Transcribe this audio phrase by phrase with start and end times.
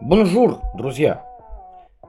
[0.00, 1.22] Bonjour, друзья!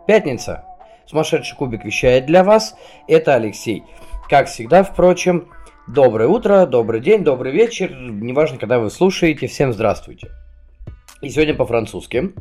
[0.07, 0.63] Пятница.
[1.05, 2.73] Сумасшедший кубик вещает для вас.
[3.09, 3.83] Это Алексей.
[4.29, 5.49] Как всегда, впрочем,
[5.89, 7.93] доброе утро, добрый день, добрый вечер.
[7.93, 10.29] Неважно, когда вы слушаете, всем здравствуйте.
[11.21, 12.31] И сегодня по-французски.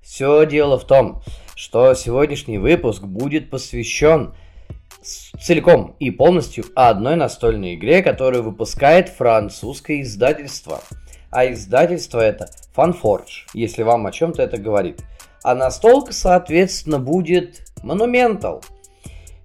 [0.00, 1.22] Все дело в том,
[1.54, 4.34] что сегодняшний выпуск будет посвящен
[5.02, 10.80] целиком и полностью одной настольной игре, которую выпускает французское издательство–
[11.30, 15.02] а издательство это FunForge, если вам о чем-то это говорит.
[15.42, 18.62] А настолка, соответственно, будет Monumental.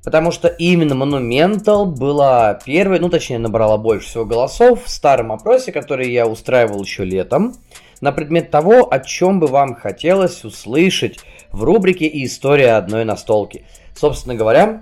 [0.03, 5.71] Потому что именно Monumental была первой, ну точнее набрала больше всего голосов в старом опросе,
[5.71, 7.55] который я устраивал еще летом,
[8.01, 11.19] на предмет того, о чем бы вам хотелось услышать
[11.51, 13.65] в рубрике «История одной настолки».
[13.95, 14.81] Собственно говоря,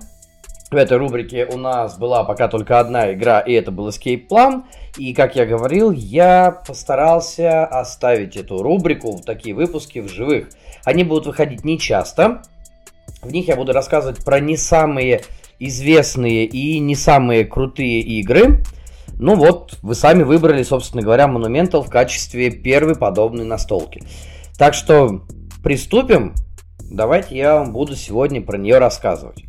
[0.72, 4.64] в этой рубрике у нас была пока только одна игра, и это был Escape Plan.
[4.96, 10.48] И, как я говорил, я постарался оставить эту рубрику, в такие выпуски в живых.
[10.84, 12.42] Они будут выходить не часто.
[13.22, 15.22] В них я буду рассказывать про не самые
[15.58, 18.64] известные и не самые крутые игры.
[19.18, 24.02] Ну вот, вы сами выбрали, собственно говоря, Monumental в качестве первой подобной настолки.
[24.58, 25.22] Так что
[25.62, 26.34] приступим.
[26.80, 29.44] Давайте я вам буду сегодня про нее рассказывать.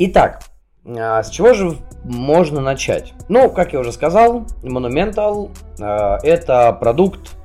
[0.00, 0.42] Итак,
[0.86, 3.14] а, с чего же можно начать?
[3.28, 7.36] Ну, как я уже сказал, Monumental э, это продукт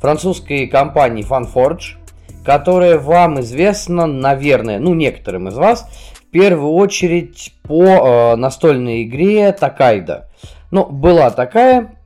[0.00, 1.98] французской компании FunForge,
[2.42, 9.52] которая вам известна, наверное, ну, некоторым из вас, в первую очередь по э, настольной игре
[9.52, 10.30] Такайда.
[10.70, 11.98] Ну, была такая,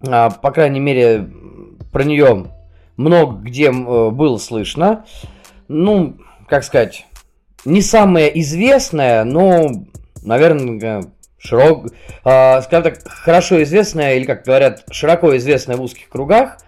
[0.00, 1.30] по крайней мере,
[1.92, 2.46] про нее
[2.96, 5.04] много где э, было слышно.
[5.68, 6.16] Ну,
[6.48, 7.06] как сказать,
[7.64, 9.70] не самая известная, но,
[10.22, 11.02] наверное,
[11.38, 11.86] широк,
[12.24, 16.58] э, скажем так, хорошо известная, или, как говорят, широко известная в узких кругах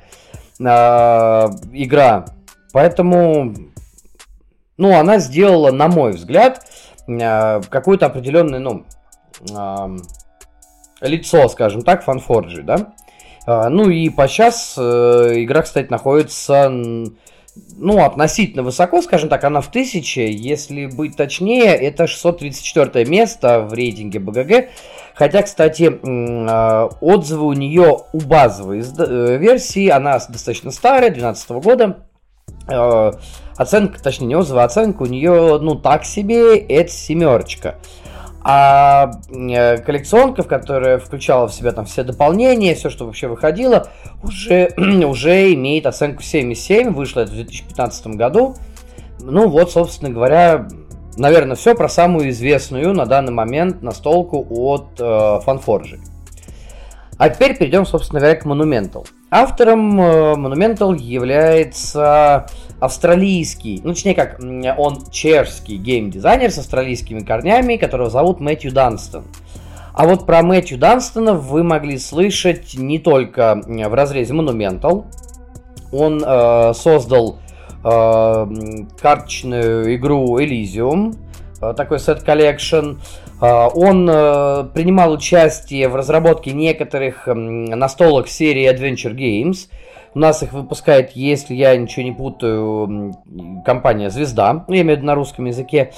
[0.59, 2.27] э, игра.
[2.73, 3.55] Поэтому,
[4.77, 6.65] ну, она сделала, на мой взгляд,
[7.07, 8.85] э, какое-то определенное, ну,
[9.51, 9.97] э,
[11.03, 12.95] лицо, скажем так, фанфорджи, да.
[13.47, 16.71] Э, ну и по сейчас э, игра, кстати, находится
[17.77, 23.75] ну, относительно высоко, скажем так, она в тысяче, если быть точнее, это 634 место в
[23.75, 24.71] рейтинге БГГ,
[25.15, 32.07] хотя, кстати, а, отзывы у нее у базовой э, версии, она достаточно старая, 2012 года,
[32.69, 33.13] а,
[33.57, 37.77] оценка, точнее, не отзывы, а оценка у нее, ну, так себе, это семерочка.
[38.45, 43.89] А э, коллекционка, которая включала в себя там все дополнения, все, что вообще выходило,
[44.23, 46.91] уже, уже имеет оценку 7,7.
[46.91, 48.57] Вышло это в 2015 году.
[49.21, 50.67] Ну вот, собственно говоря,
[51.17, 56.01] наверное, все про самую известную на данный момент настолку от э, Fanforge.
[57.23, 59.07] А теперь перейдем, собственно говоря, к Monumental.
[59.31, 62.49] Автором э, Monumental является
[62.81, 64.41] австралийский, ну точнее как,
[64.77, 69.23] он чешский геймдизайнер с австралийскими корнями, которого зовут Мэтью Данстон.
[69.95, 75.05] А вот про Мэтью Данстона вы могли слышать не только в разрезе Monumental.
[75.93, 77.39] Он э, создал
[77.85, 78.47] э,
[79.01, 81.15] карточную игру Elysium,
[81.61, 82.97] э, такой set collection.
[83.43, 89.69] Э, он э, принимал участие в разработке некоторых э, настолок серии Adventure Games–
[90.15, 93.15] у нас их выпускает, если я ничего не путаю,
[93.65, 95.93] компания «Звезда», я имею в виду на русском языке.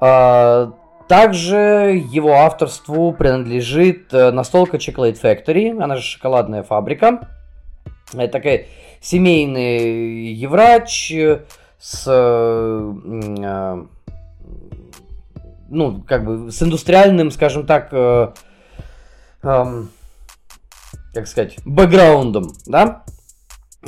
[0.00, 0.72] А,
[1.08, 7.28] также его авторству принадлежит э, настолка Chocolate Factory, она же шоколадная фабрика.
[8.12, 8.66] Это такая
[9.00, 11.12] семейный еврач
[11.78, 13.84] с э,
[15.68, 18.32] ну, как бы с индустриальным, скажем так, э,
[19.42, 19.64] э,
[21.14, 23.04] как сказать, бэкграундом, да?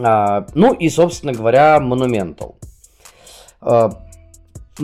[0.00, 2.54] А, ну и, собственно говоря, Monumental.
[3.60, 3.90] А,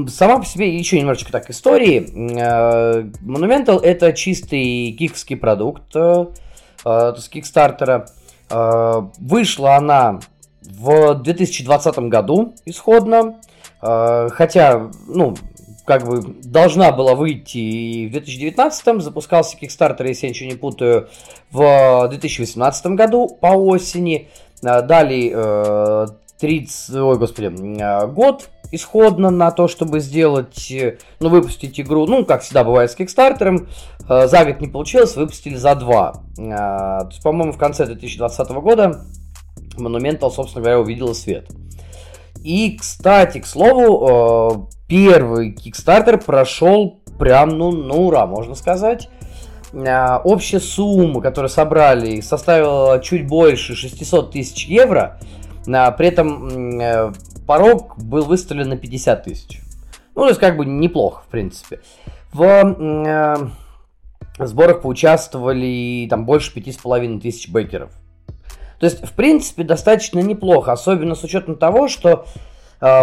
[0.09, 2.07] сама по себе еще немножечко так истории.
[2.39, 6.27] А, Monumental это чистый киковский продукт э,
[6.85, 8.07] с Кикстартера.
[8.51, 10.21] Вышла она
[10.61, 13.41] в 2020 году исходно.
[13.81, 15.35] Хотя, ну,
[15.85, 21.09] как бы должна была выйти в 2019, запускался Kickstarter, если я ничего не путаю,
[21.51, 24.29] в 2018 году по осени.
[24.65, 25.31] Э, дали
[26.41, 30.73] 30, э, ой, господи, э, год исходно на то, чтобы сделать,
[31.21, 33.69] ну, выпустить игру, ну, как всегда бывает с Кикстартером,
[34.09, 36.25] за год не получилось, выпустили за два.
[36.37, 39.05] То есть, по-моему, в конце 2020 года
[39.77, 41.49] Monumental, собственно говоря, увидела свет.
[42.43, 49.09] И, кстати, к слову, первый Kickstarter прошел прям, ну, ну ура, можно сказать.
[49.75, 55.19] А, общая сумма, которую собрали, составила чуть больше 600 тысяч евро.
[55.67, 57.13] А, при этом э,
[57.47, 59.61] порог был выставлен на 50 тысяч.
[60.15, 61.81] Ну, то есть, как бы неплохо, в принципе.
[62.33, 63.37] В э,
[64.39, 67.91] сборах поучаствовали там больше 5,5 тысяч бейкеров.
[68.79, 72.27] То есть, в принципе, достаточно неплохо, особенно с учетом того, что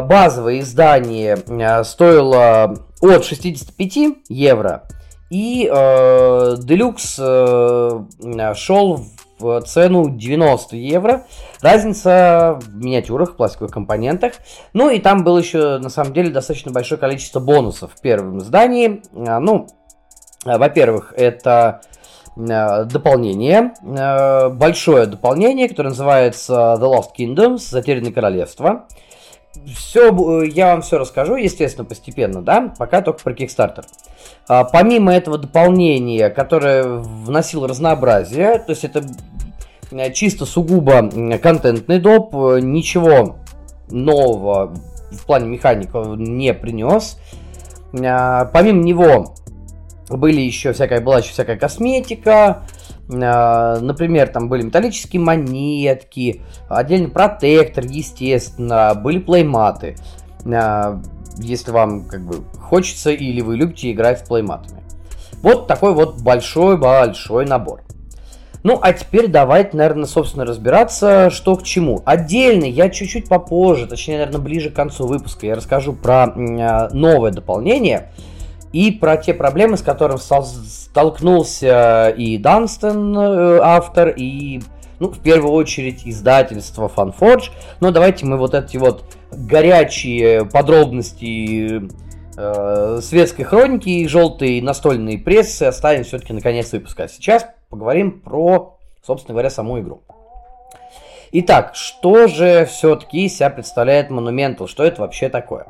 [0.02, 3.98] базовое издание э, стоило от 65
[4.30, 4.84] евро,
[5.32, 9.06] и э, Deluxe э, шел
[9.40, 11.26] в цену 90 евро.
[11.62, 14.34] Разница в миниатюрах, пластиковых компонентах.
[14.74, 19.02] Ну и там было еще, на самом деле, достаточно большое количество бонусов в первом издании.
[19.16, 19.68] А, ну,
[20.46, 21.82] а, во-первых, это
[22.38, 23.74] а, дополнение,
[24.52, 28.86] большое дополнение, которое называется The Lost Kingdoms, Затерянное Королевство.
[29.76, 33.86] Все, я вам все расскажу, естественно, постепенно, да, пока только про Kickstarter.
[34.48, 39.04] Помимо этого дополнения, которое вносило разнообразие, то есть это
[39.92, 41.10] Э, чисто сугубо
[41.42, 43.38] контентный доп, э, ничего
[43.90, 44.74] нового
[45.12, 47.18] в плане механиков не принес.
[47.94, 49.36] Э, помимо него
[50.10, 52.64] были еще всякая, была еще всякая косметика,
[53.12, 59.98] Например, там были металлические монетки, отдельный протектор, естественно, были плейматы.
[61.38, 64.82] Если вам как бы хочется или вы любите играть с плейматами.
[65.42, 67.82] Вот такой вот большой-большой набор.
[68.64, 72.04] Ну, а теперь давайте, наверное, собственно, разбираться, что к чему.
[72.06, 77.32] Отдельно я чуть-чуть попозже, точнее, наверное, ближе к концу выпуска, я расскажу про э, новое
[77.32, 78.12] дополнение
[78.74, 84.62] и про те проблемы, с которыми столкнулся и Данстон, э, автор, и,
[85.00, 87.52] ну, в первую очередь, издательство FunForge.
[87.80, 91.90] Но давайте мы вот эти вот горячие подробности
[92.38, 97.04] э, светской хроники и желтые настольные прессы оставим все-таки на конец выпуска.
[97.04, 100.02] А сейчас поговорим про, собственно говоря, саму игру.
[101.34, 104.68] Итак, что же все-таки себя представляет Monumental?
[104.68, 105.68] Что это вообще такое?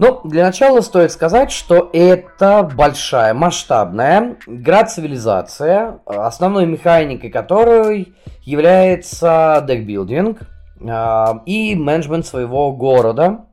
[0.00, 10.42] Ну, для начала стоит сказать, что это большая, масштабная игра-цивилизация, основной механикой которой является декбилдинг
[10.80, 13.46] э, и менеджмент своего города.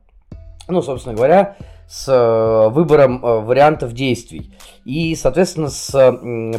[0.68, 1.56] Ну, собственно говоря,
[1.88, 4.52] с э, выбором э, вариантов действий
[4.84, 5.90] и, соответственно, с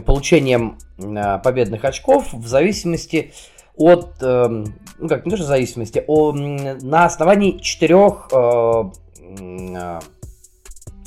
[0.05, 3.33] получением э, победных очков в зависимости
[3.75, 8.27] от, ну как, не то что в зависимости, о, на основании четырех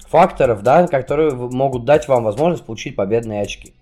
[0.08, 3.74] факторов, да, которые могут дать вам возможность получить победные очки.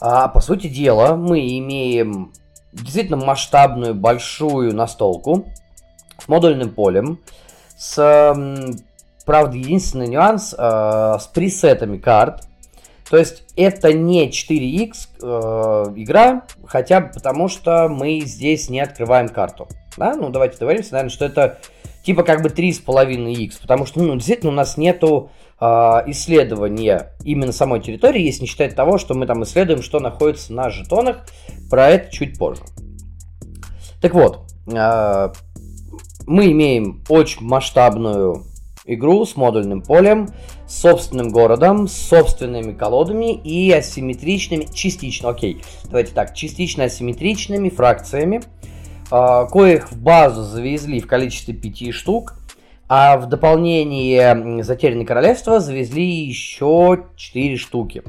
[0.00, 2.32] А, по сути дела, мы имеем
[2.72, 5.46] действительно масштабную большую настолку
[6.18, 7.18] с модульным полем,
[7.76, 7.96] с
[9.26, 12.44] Правда, единственный нюанс э, с пресетами карт.
[13.10, 15.26] То есть это не 4x э,
[15.96, 19.66] игра, хотя бы потому, что мы здесь не открываем карту.
[19.96, 20.14] Да?
[20.14, 21.58] Ну, давайте договоримся, наверное, что это
[22.06, 25.30] типа как бы 3,5x, потому что, ну, действительно, у нас нету
[25.60, 25.64] э,
[26.06, 30.70] исследования именно самой территории, если не считать того, что мы там исследуем, что находится на
[30.70, 31.26] жетонах.
[31.68, 32.62] Про это чуть позже.
[34.00, 35.32] Так вот, э,
[36.26, 38.44] мы имеем очень масштабную
[38.84, 40.28] игру с модульным полем,
[40.68, 48.42] с собственным городом, с собственными колодами и асимметричными, частично, окей, давайте так, частично асимметричными фракциями,
[49.08, 52.34] коих в базу завезли в количестве пяти штук,
[52.88, 58.02] а в дополнение Затерянное Королевство завезли еще 4 штуки.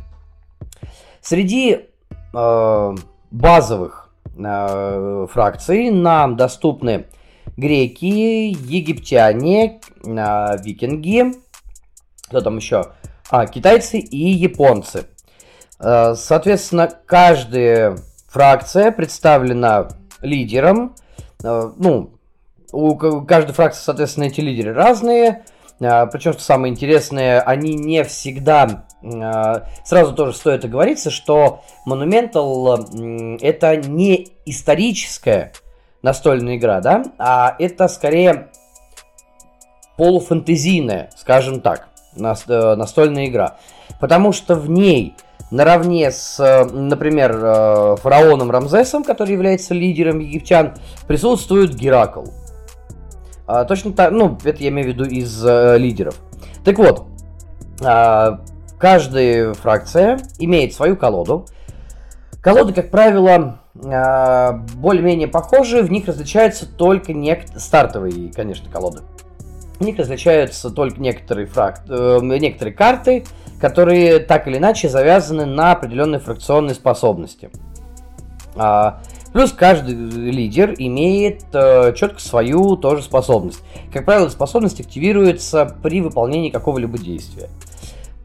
[1.22, 1.88] Среди
[2.34, 2.96] э,
[3.32, 7.06] базовых э, фракций нам доступны
[7.58, 11.34] греки, египтяне, а, викинги,
[12.27, 12.92] кто там еще?
[13.30, 15.08] А, китайцы и японцы.
[15.80, 19.89] А, соответственно, каждая фракция представлена
[20.22, 20.96] лидером.
[21.44, 22.12] А, ну,
[22.72, 25.44] у каждой фракции, соответственно, эти лидеры разные.
[25.80, 28.86] Причем, что самое интересное, они не всегда...
[29.86, 35.54] Сразу тоже стоит оговориться, что Monumental это не историческая
[36.02, 38.50] настольная игра, да, а это скорее
[39.98, 43.58] полуфантазийная, скажем так, э, настольная игра.
[44.00, 45.16] Потому что в ней
[45.51, 50.74] наравне с, э, например, э, фараоном Рамзесом, который является лидером египтян,
[51.08, 52.25] присутствует Геракл.
[53.46, 55.44] А, точно так, ну, это я имею в виду из
[55.80, 56.16] лидеров.
[56.66, 57.06] Так вот,
[57.82, 58.42] а,
[58.77, 61.46] каждая фракция имеет свою колоду.
[62.42, 69.01] Колоды, как правило, а, более-менее похожи, в них различаются только нек- стартовые, конечно, колоды.
[69.80, 71.84] В них различаются только некоторые, фрак...
[71.88, 73.25] э, некоторые карты,
[73.60, 77.50] которые так или иначе завязаны на определенные фракционные способности.
[78.56, 79.02] А,
[79.38, 83.62] Плюс каждый лидер имеет э, четко свою тоже способность.
[83.94, 87.50] Как правило, способность активируется при выполнении какого-либо действия.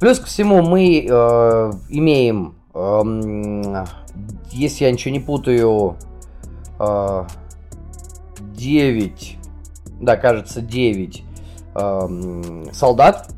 [0.01, 3.85] Плюс ко всему мы э, имеем, э,
[4.53, 5.97] если я ничего не путаю,
[6.79, 7.25] э,
[8.39, 9.39] 9,
[10.01, 11.25] да, кажется, 9
[11.75, 13.29] э, солдат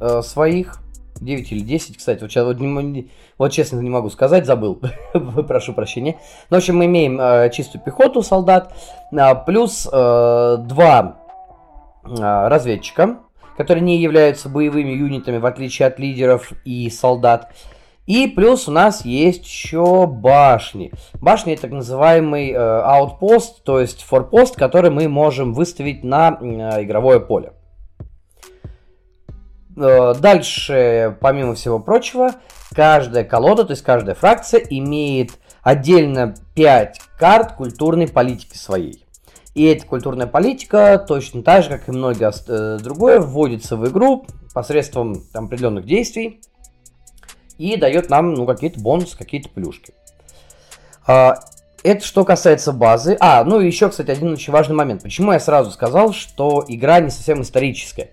[0.00, 0.82] э, своих.
[1.20, 4.80] 9 или 10, кстати, вот, сейчас, вот, не, вот честно не могу сказать, забыл,
[5.48, 6.18] прошу прощения.
[6.50, 8.74] Ну, в общем, мы имеем э, чистую пехоту солдат,
[9.12, 11.18] э, плюс э, два
[12.04, 13.18] э, разведчика,
[13.56, 17.52] которые не являются боевыми юнитами, в отличие от лидеров и солдат.
[18.06, 20.92] И плюс у нас есть еще башни.
[21.20, 26.84] Башни это так называемый э, outpost, то есть форпост, который мы можем выставить на э,
[26.84, 27.52] игровое поле.
[29.76, 32.32] Э, дальше, помимо всего прочего,
[32.74, 39.04] каждая колода, то есть каждая фракция имеет отдельно 5 карт культурной политики своей.
[39.54, 44.26] И эта культурная политика, точно так же, как и многое э, другое, вводится в игру
[44.54, 46.40] посредством там, определенных действий
[47.58, 49.94] и дает нам ну, какие-то бонусы, какие-то плюшки.
[51.06, 51.38] А,
[51.82, 53.16] это что касается базы.
[53.20, 55.02] А, ну и еще, кстати, один очень важный момент.
[55.02, 58.10] Почему я сразу сказал, что игра не совсем историческая?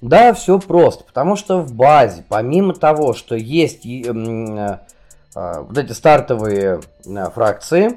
[0.00, 4.78] Да, все просто, потому что в базе, помимо того, что есть э, э,
[5.34, 7.96] вот эти стартовые э, фракции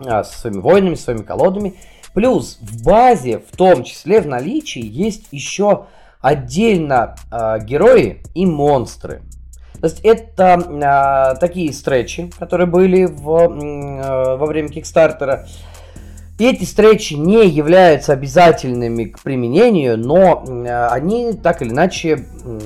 [0.00, 1.74] э, со своими воинами, своими колодами,
[2.14, 5.86] плюс в базе, в том числе в наличии, есть еще
[6.22, 9.20] отдельно э, герои и монстры.
[9.82, 15.46] То есть это э, такие стретчи, которые были в, э, во время Кикстартера.
[16.38, 22.58] Эти стретчи не являются обязательными к применению, но э, они так или иначе, э,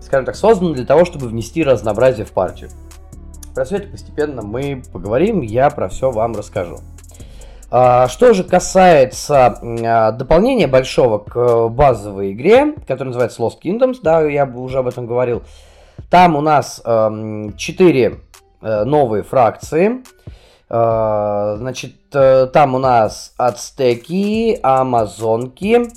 [0.00, 2.70] скажем так, созданы для того, чтобы внести разнообразие в партию.
[3.54, 6.78] Про все это постепенно мы поговорим, я про все вам расскажу.
[7.72, 14.22] А, что же касается а, дополнения большого к базовой игре, которая называется Lost Kingdoms, да,
[14.22, 15.42] я уже об этом говорил,
[16.08, 18.20] там у нас э, 4
[18.62, 20.02] э, новые фракции.
[20.70, 25.88] Э, значит, э, там у нас ацтеки, амазонки, э,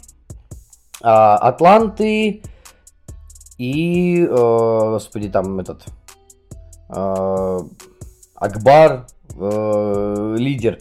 [1.03, 2.41] атланты
[3.59, 5.83] и, господи, там этот
[8.35, 9.05] Акбар,
[9.37, 10.79] лидер.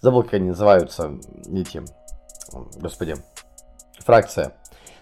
[0.00, 1.12] Забыл, как они называются,
[1.46, 1.82] эти,
[2.76, 3.16] господи,
[3.98, 4.54] фракция.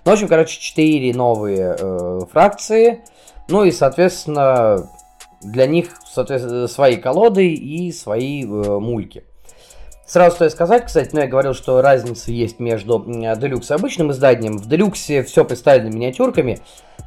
[0.04, 3.04] Ну, в общем, короче, четыре новые фракции.
[3.48, 4.88] Ну и, соответственно,
[5.44, 9.24] для них соответственно, свои колоды и свои э, мульки.
[10.06, 14.58] Сразу стоит сказать, кстати, ну я говорил, что разница есть между Deluxe и обычным изданием.
[14.58, 16.58] В Deluxe все представлено миниатюрками.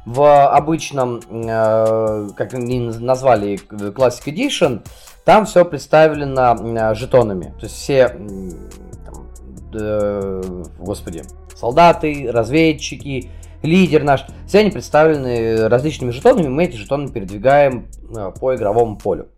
[0.04, 4.82] В обычном, э, как они назвали, Classic Edition,
[5.24, 7.54] там все представлено э, жетонами.
[7.60, 9.28] То есть все, там,
[9.74, 11.22] э, господи,
[11.54, 13.30] солдаты, разведчики,
[13.66, 14.24] лидер наш.
[14.46, 19.28] Все они представлены различными жетонами, мы эти жетоны передвигаем э, по игровому полю.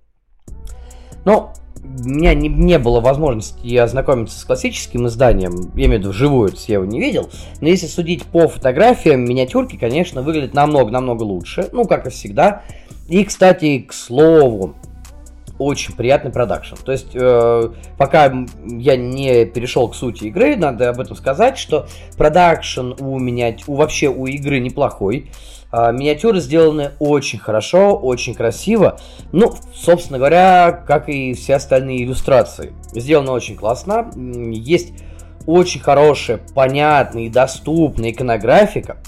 [1.24, 6.10] Но у меня не, не было возможности ознакомиться с классическим изданием, я имею в виду
[6.10, 7.30] вживую, я его не видел,
[7.60, 12.62] но если судить по фотографиям, миниатюрки, конечно, выглядят намного-намного лучше, ну, как и всегда.
[13.08, 14.74] И, кстати, к слову,
[15.58, 16.76] очень приятный продакшн.
[16.84, 18.32] То есть, э, пока
[18.64, 21.86] я не перешел к сути игры, надо об этом сказать, что
[22.16, 25.30] продакшн у меня, у, вообще у игры неплохой.
[25.72, 28.98] Э, миниатюры сделаны очень хорошо, очень красиво.
[29.32, 32.72] Ну, собственно говоря, как и все остальные иллюстрации.
[32.92, 34.10] Сделано очень классно.
[34.16, 34.92] Есть
[35.46, 38.98] очень хорошая, понятная и доступная иконографика.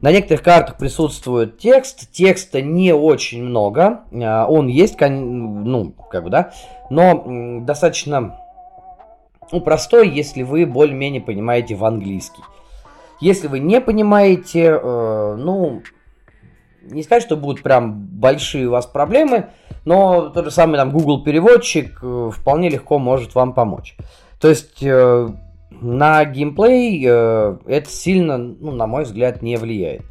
[0.00, 6.30] На некоторых картах присутствует текст, текста не очень много, а, он есть, ну, как бы,
[6.30, 6.52] да,
[6.90, 8.38] но достаточно
[9.52, 12.42] ну, простой, если вы более-менее понимаете в английский.
[13.20, 15.82] Если вы не понимаете, э, ну,
[16.82, 19.46] не сказать, что будут прям большие у вас проблемы,
[19.84, 23.96] но тот же самый там Google переводчик э, вполне легко может вам помочь.
[24.40, 25.28] То есть э,
[25.80, 30.02] на геймплей э, это сильно, ну, на мой взгляд, не влияет.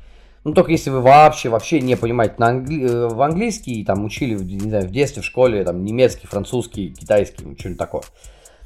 [0.43, 2.83] Ну, только если вы вообще, вообще не понимаете на англи...
[2.83, 6.89] Э, в английский, и там учили, не знаю, в детстве, в школе, там, немецкий, французский,
[6.89, 8.03] китайский, ну, что-нибудь такое.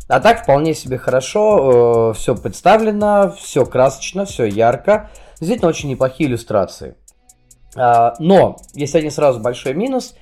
[0.08, 5.10] А так вполне себе хорошо, э, все представлено, все красочно, все ярко.
[5.40, 6.96] Действительно, очень неплохие иллюстрации.
[7.76, 10.16] А, но, есть один сразу большой минус,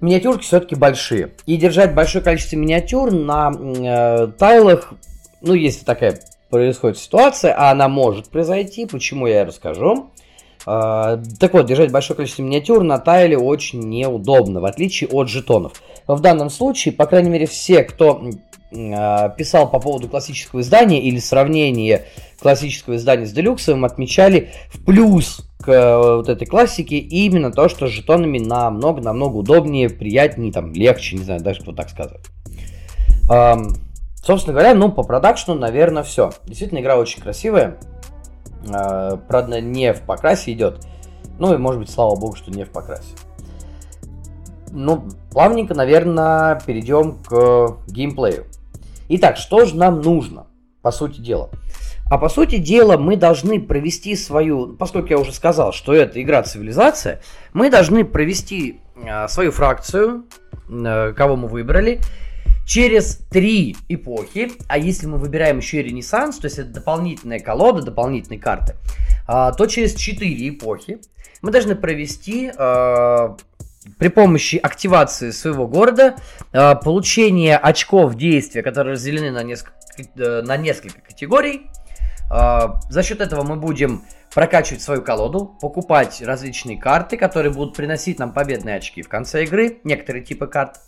[0.00, 1.34] миниатюрки все-таки большие.
[1.46, 4.94] И держать большое количество миниатюр на э, тайлах
[5.42, 6.20] ну, если такая
[6.50, 10.10] происходит ситуация, а она может произойти, почему я расскажу.
[10.64, 15.82] Uh, так вот, держать большое количество миниатюр на тайле очень неудобно, в отличие от жетонов.
[16.06, 18.22] в данном случае, по крайней мере, все, кто
[18.70, 22.04] э, писал по поводу классического издания или сравнения
[22.38, 27.88] классического издания с делюксовым, отмечали в плюс к э, вот этой классике именно то, что
[27.88, 32.20] с жетонами намного-намного удобнее, приятнее, там, легче, не знаю, даже кто так сказать.
[34.22, 36.32] Собственно говоря, ну, по продакшну, наверное, все.
[36.44, 37.78] Действительно, игра очень красивая.
[38.72, 40.86] Э, правда, не в покрасе идет.
[41.38, 43.14] Ну и, может быть, слава богу, что не в покрасе.
[44.70, 48.46] Ну, плавненько, наверное, перейдем к геймплею.
[49.08, 50.46] Итак, что же нам нужно,
[50.82, 51.50] по сути дела?
[52.08, 56.42] А по сути дела мы должны провести свою, поскольку я уже сказал, что это игра
[56.42, 57.20] цивилизация,
[57.54, 60.26] мы должны провести э, свою фракцию,
[60.68, 62.00] э, кого мы выбрали,
[62.72, 67.82] через три эпохи, а если мы выбираем еще и Ренессанс, то есть это дополнительная колода,
[67.82, 68.76] дополнительные карты,
[69.28, 70.98] э, то через четыре эпохи
[71.42, 73.28] мы должны провести э,
[73.98, 76.16] при помощи активации своего города
[76.54, 79.74] э, получение очков действия, которые разделены на несколько,
[80.16, 81.66] э, на несколько категорий,
[82.30, 88.18] а, за счет этого мы будем прокачивать свою колоду, покупать различные карты, которые будут приносить
[88.18, 90.78] нам победные очки в конце игры, некоторые типы карт,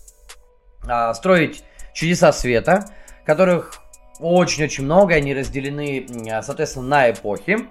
[0.88, 1.62] а, строить
[1.94, 2.90] чудеса света,
[3.24, 3.80] которых
[4.20, 6.06] очень-очень много, они разделены,
[6.42, 7.68] соответственно, на эпохи,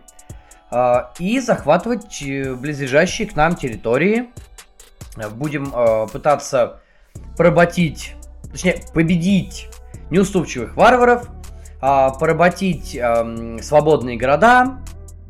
[0.72, 4.30] а, и захватывать э, близлежащие к нам территории.
[5.36, 5.72] Будем
[6.12, 6.80] пытаться
[7.38, 8.16] поработить,
[8.52, 9.70] точнее, победить
[10.10, 11.28] неуступчивых варваров–
[11.86, 12.98] а, поработить
[13.62, 14.78] свободные города,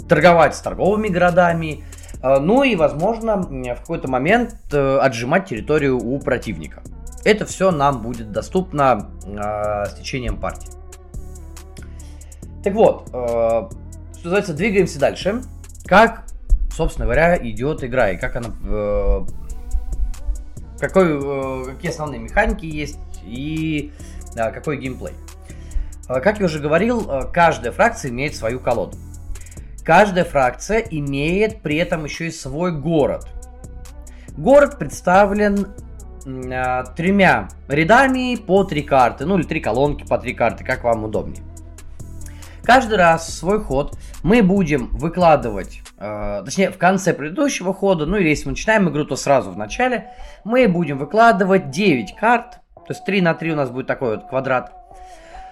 [0.07, 1.83] торговать с торговыми городами,
[2.21, 6.83] ну и, возможно, в какой-то момент э, отжимать территорию у противника.
[7.23, 10.69] Это все нам будет доступно э, с течением партии.
[12.63, 13.69] Так вот, что
[14.23, 15.41] называется, двигаемся дальше.
[15.85, 16.23] Как,
[16.71, 18.51] собственно говоря, идет игра и как она,
[20.79, 23.91] какой, какие основные механики есть и
[24.33, 25.13] какой геймплей.
[26.09, 28.97] Э, как я уже говорил, э, каждая фракция имеет свою колоду.
[29.83, 33.27] Каждая фракция имеет при этом еще и свой город.
[34.37, 35.67] Город представлен
[36.25, 41.03] э, тремя рядами по три карты, ну или три колонки по три карты, как вам
[41.05, 41.43] удобнее.
[42.63, 48.29] Каждый раз свой ход мы будем выкладывать, э, точнее в конце предыдущего хода, ну или
[48.29, 50.11] если мы начинаем игру, то сразу в начале,
[50.45, 54.29] мы будем выкладывать 9 карт, то есть 3 на 3 у нас будет такой вот
[54.29, 54.71] квадрат.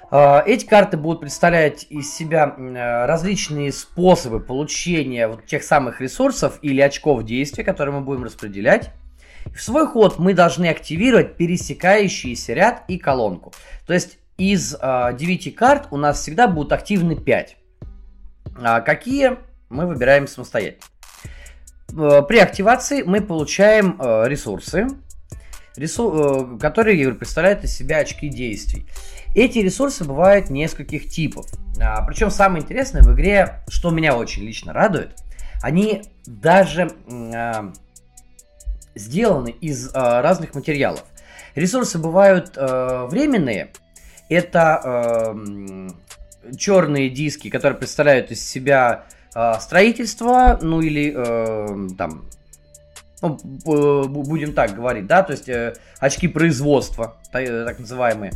[0.10, 2.56] А, эти карты будут представлять из себя
[3.08, 8.92] различные способы получения вот тех самых ресурсов или очков действия, которые мы будем распределять.
[9.56, 13.54] В свой ход мы должны активировать пересекающийся ряд и колонку.
[13.86, 17.58] То есть из э, 9 карт у нас всегда будут активны 5.
[18.64, 19.38] А какие
[19.70, 20.84] мы выбираем самостоятельно.
[21.94, 24.88] Э, при активации мы получаем э, ресурсы,
[25.76, 26.58] ресу...
[26.60, 28.86] которые говорю, представляют из себя очки действий.
[29.36, 31.46] Эти ресурсы бывают нескольких типов.
[31.82, 35.16] А, причем самое интересное в игре, что меня очень лично радует,
[35.62, 36.92] они даже
[37.34, 37.72] а,
[38.96, 41.04] сделаны из а, разных материалов.
[41.56, 43.72] Ресурсы бывают а, временные.
[44.30, 45.38] Это а,
[46.58, 52.26] черные диски, которые представляют из себя а, строительство, ну или а, там
[53.22, 53.38] ну,
[54.08, 58.32] будем так говорить, да, то есть э, очки производства, так называемые.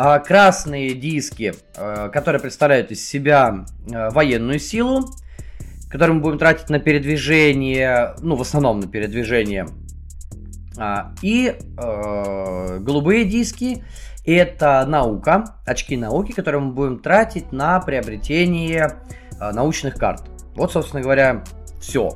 [0.00, 5.10] А, красные диски, а, которые представляют из себя а, военную силу,
[5.90, 9.66] которую мы будем тратить на передвижение, ну, в основном на передвижение.
[11.22, 13.84] И голубые диски
[14.24, 19.00] это наука, очки науки, которые мы будем тратить на приобретение
[19.40, 20.22] научных карт.
[20.54, 21.44] Вот, собственно говоря,
[21.80, 22.12] все.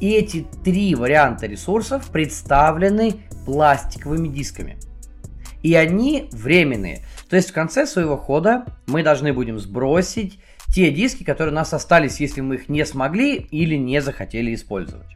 [0.00, 4.78] И эти три варианта ресурсов представлены пластиковыми дисками
[5.62, 7.04] и они временные.
[7.28, 10.40] То есть в конце своего хода мы должны будем сбросить
[10.74, 15.06] те диски, которые у нас остались, если мы их не смогли или не захотели использовать.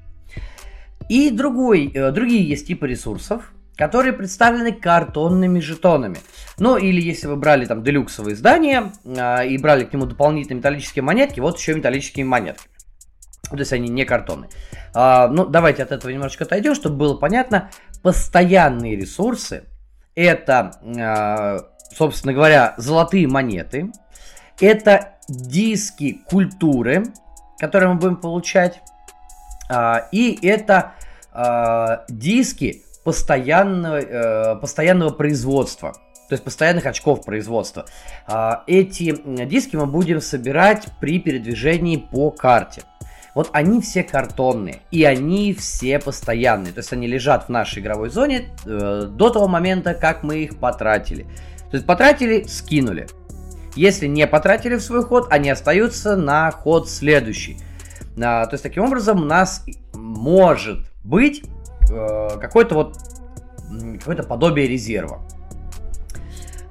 [1.08, 6.18] И другой, э, другие есть типы ресурсов, которые представлены картонными жетонами.
[6.58, 11.02] Ну, или если вы брали там делюксовые издания э, и брали к нему дополнительные металлические
[11.02, 12.68] монетки, вот еще металлические монетки.
[13.50, 14.50] То есть они не картонные.
[14.94, 17.70] А, ну, давайте от этого немножечко отойдем, чтобы было понятно.
[18.02, 19.64] Постоянные ресурсы
[20.16, 21.58] это, а,
[21.94, 23.92] собственно говоря, золотые монеты.
[24.58, 27.04] Это диски культуры,
[27.58, 28.80] которые мы будем получать.
[29.68, 30.92] А, и это
[31.32, 35.92] а, диски постоянного, э, постоянного производства.
[36.28, 37.86] То есть постоянных очков производства.
[38.66, 42.82] Эти диски мы будем собирать при передвижении по карте.
[43.36, 46.72] вот они все картонные, и они все постоянные.
[46.72, 50.58] То есть они лежат в нашей игровой зоне э, до того момента, как мы их
[50.58, 51.26] потратили.
[51.70, 53.06] То есть потратили, скинули.
[53.76, 57.58] Если не потратили в свой ход, они остаются на ход следующий.
[58.20, 61.44] А, то есть таким образом у нас может быть
[61.90, 62.98] э, какой-то вот
[63.98, 65.20] какое-то подобие резерва.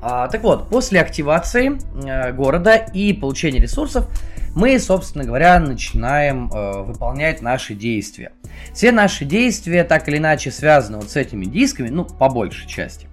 [0.01, 4.08] А, так вот, после активации э, города и получения ресурсов
[4.55, 8.31] мы, собственно говоря, начинаем э, выполнять наши действия.
[8.71, 13.08] Все наши действия так или иначе связаны вот с этими дисками, ну, по большей части.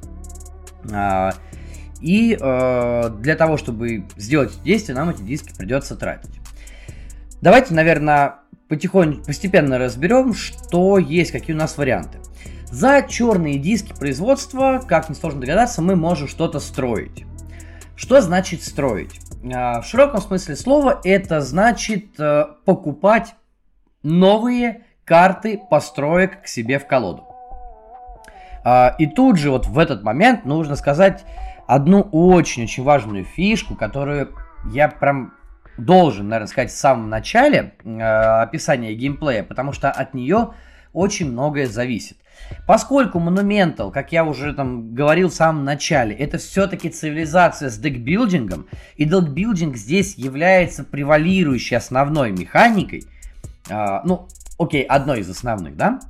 [0.93, 1.33] А,
[2.01, 6.42] и э, для того, чтобы сделать действия, нам эти диски придется тратить.
[7.43, 8.37] Давайте, наверное,
[8.69, 12.21] потихоньку, постепенно разберем, что есть, какие у нас варианты.
[12.67, 17.25] За черные диски производства, как несложно догадаться, мы можем что-то строить.
[17.97, 19.21] Что значит строить?
[19.53, 23.35] А, в широком смысле слова это значит э, покупать
[24.05, 27.25] новые карты построек к себе в колоду.
[28.65, 31.25] А, и тут же вот в этот момент нужно сказать
[31.67, 34.33] одну очень-очень важную фишку, которую
[34.73, 35.35] я прям
[35.85, 40.55] должен, наверное, сказать в самом начале э, описания геймплея, потому что от нее
[40.93, 42.17] очень многое зависит.
[42.67, 48.67] Поскольку Monumental, как я уже там говорил в самом начале, это все-таки цивилизация с декбилдингом,
[48.97, 53.05] и декбилдинг здесь является превалирующей основной механикой,
[53.69, 56.01] э, ну, окей, одной из основных, да,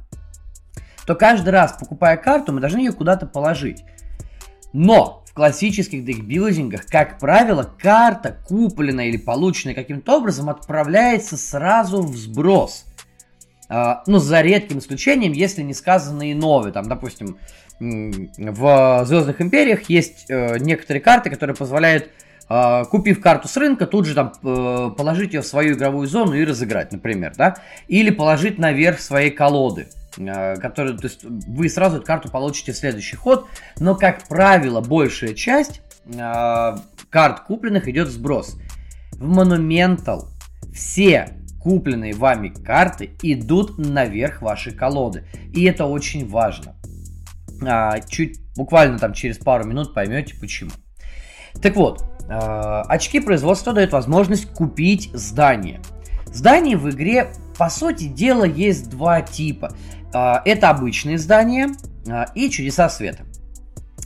[1.07, 3.85] то каждый раз, покупая карту, мы должны ее куда-то положить.
[4.73, 12.15] Но в классических декбилдингах, как правило, карта, купленная или полученная каким-то образом, отправляется сразу в
[12.15, 12.85] сброс.
[13.71, 16.71] А, ну, за редким исключением, если не сказано иное.
[16.71, 17.39] Там, допустим,
[17.81, 22.11] в Звездных Империях есть э, некоторые карты, которые позволяют,
[22.51, 26.35] э, купив карту с рынка, тут же там э, положить ее в свою игровую зону
[26.35, 27.57] и разыграть, например, да?
[27.89, 29.87] Или положить наверх своей колоды.
[30.19, 33.47] Э, который, то есть вы сразу эту карту получите в следующий ход,
[33.79, 36.77] но, как правило, большая часть э,
[37.11, 38.57] карт купленных идет в сброс.
[39.13, 40.27] В Monumental
[40.75, 46.75] все купленные вами карты идут наверх вашей колоды, и это очень важно.
[47.65, 50.73] А, чуть буквально там через пару минут поймете почему.
[51.63, 52.35] Так вот, э,
[52.89, 55.81] очки производства дают возможность купить здание.
[56.27, 59.75] Здание в игре, по сути дела, есть два типа.
[60.15, 61.71] А, это обычные здания
[62.09, 63.25] а, и чудеса света.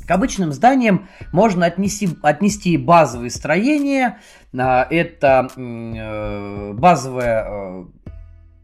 [0.06, 4.18] К обычным зданиям можно отнести, отнести базовые строения.
[4.56, 7.44] А, это э, базовое...
[7.46, 7.84] Э,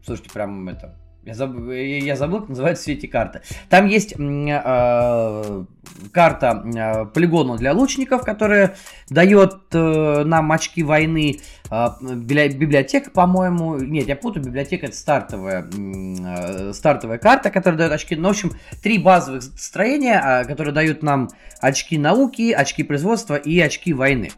[0.05, 1.55] слушайте, прям это я, заб...
[1.71, 3.41] я забыл, как называется эти карты.
[3.69, 5.65] Там есть э,
[6.11, 8.75] карта э, полигона для лучников, которая
[9.09, 11.39] дает э, нам очки войны.
[11.71, 13.77] Э, библиотека, по-моему...
[13.77, 18.15] Нет, я путаю, библиотека это стартовая, э, стартовая карта, которая дает очки.
[18.15, 21.29] Ну, в общем, три базовых строения, э, которые дают нам
[21.61, 24.31] очки науки, очки производства и очки войны.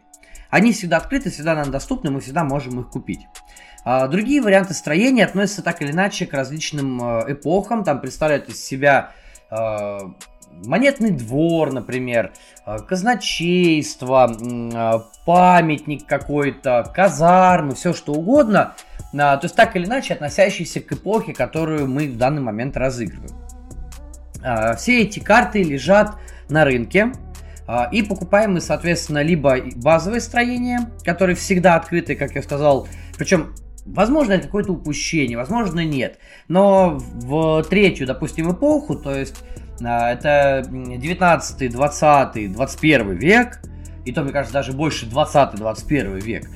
[0.50, 3.26] Они всегда открыты, всегда нам доступны, мы всегда можем их купить.
[3.88, 7.84] А другие варианты строения относятся так или иначе к различным э, эпохам.
[7.84, 9.12] Там представляют из себя
[9.48, 9.98] э,
[10.64, 12.32] монетный двор, например,
[12.66, 14.36] э, казначейство,
[15.24, 18.74] памятник какой-то, казармы, все что угодно.
[19.12, 23.36] То есть так или иначе относящиеся к эпохе, которую мы в данный момент разыгрываем.
[24.76, 26.16] Все эти карты лежат
[26.48, 27.12] на рынке,
[27.92, 33.54] и покупаем мы, соответственно, либо базовые строения, которые всегда открыты, как я сказал, причем
[33.86, 36.18] Возможно, это какое-то упущение, возможно, нет.
[36.48, 39.44] Но в третью, допустим, эпоху, то есть
[39.82, 43.60] а, это 19, 20, 21 век,
[44.04, 46.50] и то, мне кажется, даже больше 20-21 век,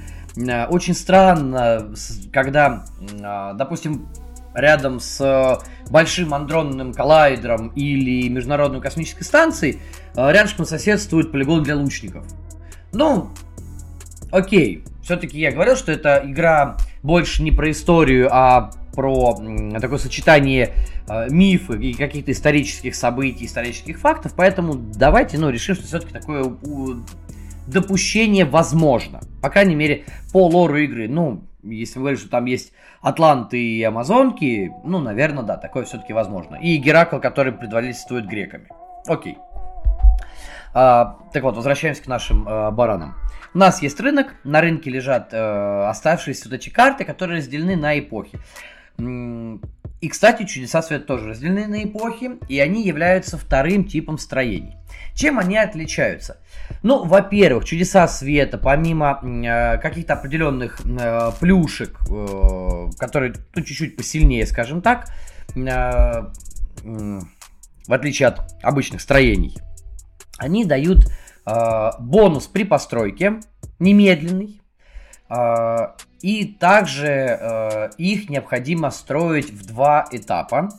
[0.49, 1.95] а, очень странно,
[2.33, 2.85] когда,
[3.23, 4.09] а, допустим,
[4.53, 9.79] рядом с большим андронным коллайдером или международной космической станцией
[10.17, 12.27] рядышком соседствует полигон для лучников.
[12.93, 13.31] Ну,
[14.33, 19.37] окей, все-таки я говорил, что это игра больше не про историю, а про
[19.81, 20.71] такое сочетание
[21.09, 24.35] э, мифа и каких-то исторических событий, исторических фактов.
[24.37, 26.95] Поэтому давайте, ну, решим, что все-таки такое у,
[27.67, 29.21] допущение возможно.
[29.43, 31.09] По крайней мере, по лору игры.
[31.09, 36.13] Ну, если вы говорите, что там есть Атланты и Амазонки, ну, наверное, да, такое все-таки
[36.13, 36.55] возможно.
[36.55, 38.69] И Геракл, который предводительствует греками.
[39.09, 39.39] Окей.
[40.73, 43.15] А, так вот, возвращаемся к нашим а, баранам.
[43.53, 47.99] У нас есть рынок, на рынке лежат э, оставшиеся вот эти карты, которые разделены на
[47.99, 48.39] эпохи.
[50.01, 54.77] И, кстати, чудеса света тоже разделены на эпохи, и они являются вторым типом строений.
[55.15, 56.39] Чем они отличаются?
[56.83, 64.47] Ну, во-первых, чудеса света, помимо э, каких-то определенных э, плюшек, э, которые ну, чуть-чуть посильнее,
[64.47, 65.09] скажем так,
[65.55, 67.21] э, э,
[67.87, 69.59] в отличие от обычных строений,
[70.41, 71.07] они дают
[71.47, 73.41] э, бонус при постройке,
[73.79, 74.61] немедленный,
[75.29, 75.77] э,
[76.23, 80.71] и также э, их необходимо строить в два этапа.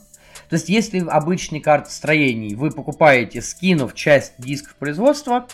[0.48, 5.46] То есть, если обычный карт строений вы покупаете, скинув часть дисков производства,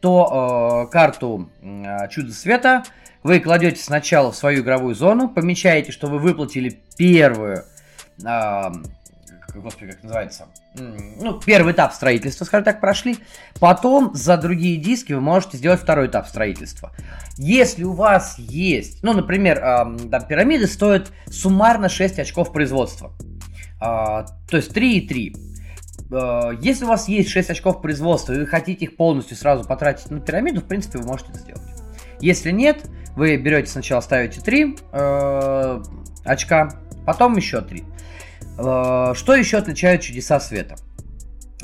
[0.00, 2.84] то э, карту э, Чудо Света
[3.22, 7.64] вы кладете сначала в свою игровую зону, помечаете, что вы выплатили первую
[8.22, 8.72] э,
[9.60, 13.18] господи, как называется, ну, первый этап строительства, скажем так, прошли.
[13.60, 16.92] Потом за другие диски вы можете сделать второй этап строительства.
[17.36, 23.12] Если у вас есть, ну, например, там, пирамиды стоят суммарно 6 очков производства.
[23.80, 25.36] Э, то есть 3 и 3.
[26.10, 30.10] Э, если у вас есть 6 очков производства, и вы хотите их полностью сразу потратить
[30.10, 31.62] на пирамиду, в принципе, вы можете это сделать.
[32.20, 35.82] Если нет, вы берете сначала ставите 3 э,
[36.24, 37.84] очка, потом еще 3.
[38.58, 40.76] Э, что еще отличает чудеса света?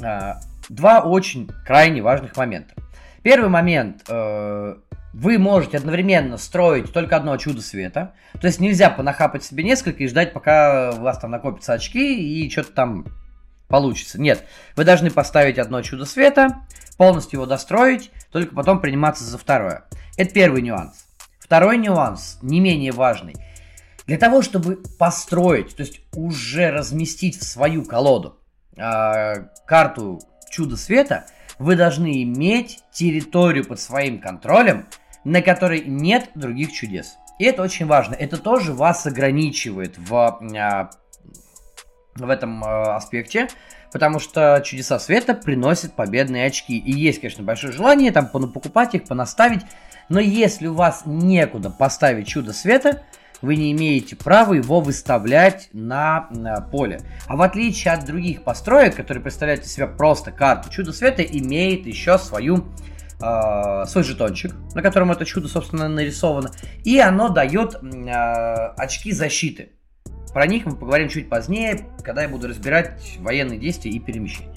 [0.03, 0.35] Э,
[0.69, 2.75] два очень крайне важных момента.
[3.23, 4.03] Первый момент.
[4.09, 4.77] Э,
[5.13, 8.15] вы можете одновременно строить только одно чудо света.
[8.41, 12.49] То есть нельзя понахапать себе несколько и ждать, пока у вас там накопятся очки и
[12.49, 13.07] что-то там
[13.69, 14.21] получится.
[14.21, 14.45] Нет,
[14.77, 16.61] вы должны поставить одно чудо света,
[16.97, 19.85] полностью его достроить, только потом приниматься за второе.
[20.17, 21.07] Это первый нюанс.
[21.41, 23.35] Второй нюанс, не менее важный–
[24.11, 28.41] для того, чтобы построить, то есть уже разместить в свою колоду
[28.77, 30.19] э, карту
[30.51, 31.27] Чудо Света,
[31.61, 34.89] вы должны иметь территорию под своим контролем,
[35.23, 37.19] на которой нет других чудес.
[37.39, 38.15] И это очень важно.
[38.15, 40.91] Это тоже вас ограничивает в, э,
[42.17, 43.47] в этом э, аспекте,
[43.93, 46.77] потому что чудеса света приносят победные очки.
[46.77, 49.63] И есть, конечно, большое желание там покупать их, понаставить.
[50.09, 53.05] Но если у вас некуда поставить чудо света,
[53.43, 57.01] вы не имеете права его выставлять на, на поле.
[57.27, 61.87] А в отличие от других построек, которые представляют из себя просто карту, чудо света имеет
[61.87, 62.67] еще свою
[63.21, 66.51] э, свой жетончик, на котором это чудо, собственно, нарисовано,
[66.85, 68.11] и оно дает э,
[68.77, 69.71] очки защиты.
[70.33, 74.55] Про них мы поговорим чуть позднее, когда я буду разбирать военные действия и перемещения.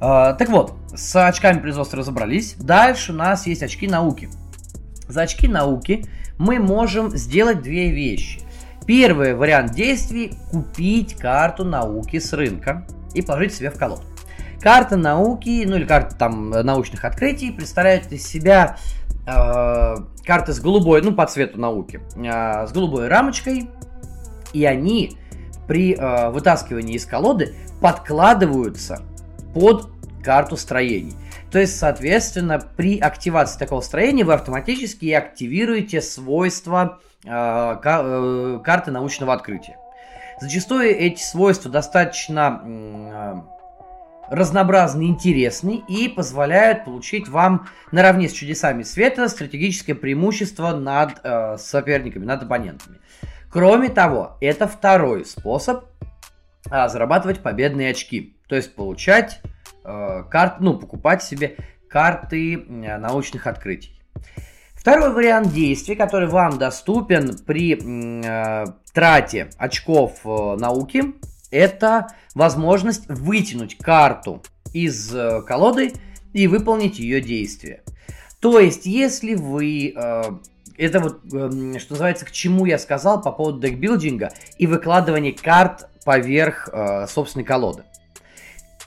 [0.00, 2.54] Э, так вот, с очками производства разобрались.
[2.54, 4.28] Дальше у нас есть очки науки.
[5.08, 6.06] За очки науки
[6.40, 8.40] мы можем сделать две вещи.
[8.86, 14.02] Первый вариант действий– купить карту науки с рынка и положить себе в колоду.
[14.58, 18.78] Карта науки, ну или карта там научных открытий представляет из себя
[19.26, 23.68] э, карты с голубой, ну по цвету науки, э, с голубой рамочкой,
[24.54, 25.18] и они
[25.68, 29.02] при э, вытаскивании из колоды подкладываются
[29.52, 29.90] под
[30.24, 31.14] карту строений.
[31.50, 39.34] То есть, соответственно, при активации такого строения вы автоматически активируете свойства э, э, карты научного
[39.34, 39.76] открытия.
[40.40, 43.34] Зачастую эти свойства достаточно э,
[44.30, 52.24] разнообразны, интересны и позволяют получить вам наравне с чудесами света стратегическое преимущество над э, соперниками,
[52.24, 52.98] над оппонентами.
[53.50, 55.84] Кроме того, это второй способ
[56.70, 59.42] э, зарабатывать победные очки, то есть получать
[59.90, 61.56] э, карт, ну, покупать себе
[61.88, 64.00] карты э, научных открытий.
[64.74, 71.14] Второй вариант действий, который вам доступен при э, трате очков э, науки,
[71.50, 75.92] это возможность вытянуть карту из э, колоды
[76.32, 77.82] и выполнить ее действие.
[78.40, 79.92] То есть, если вы...
[79.94, 80.22] Э,
[80.78, 85.90] это вот, э, что называется, к чему я сказал по поводу декбилдинга и выкладывания карт
[86.06, 87.82] поверх э, собственной колоды.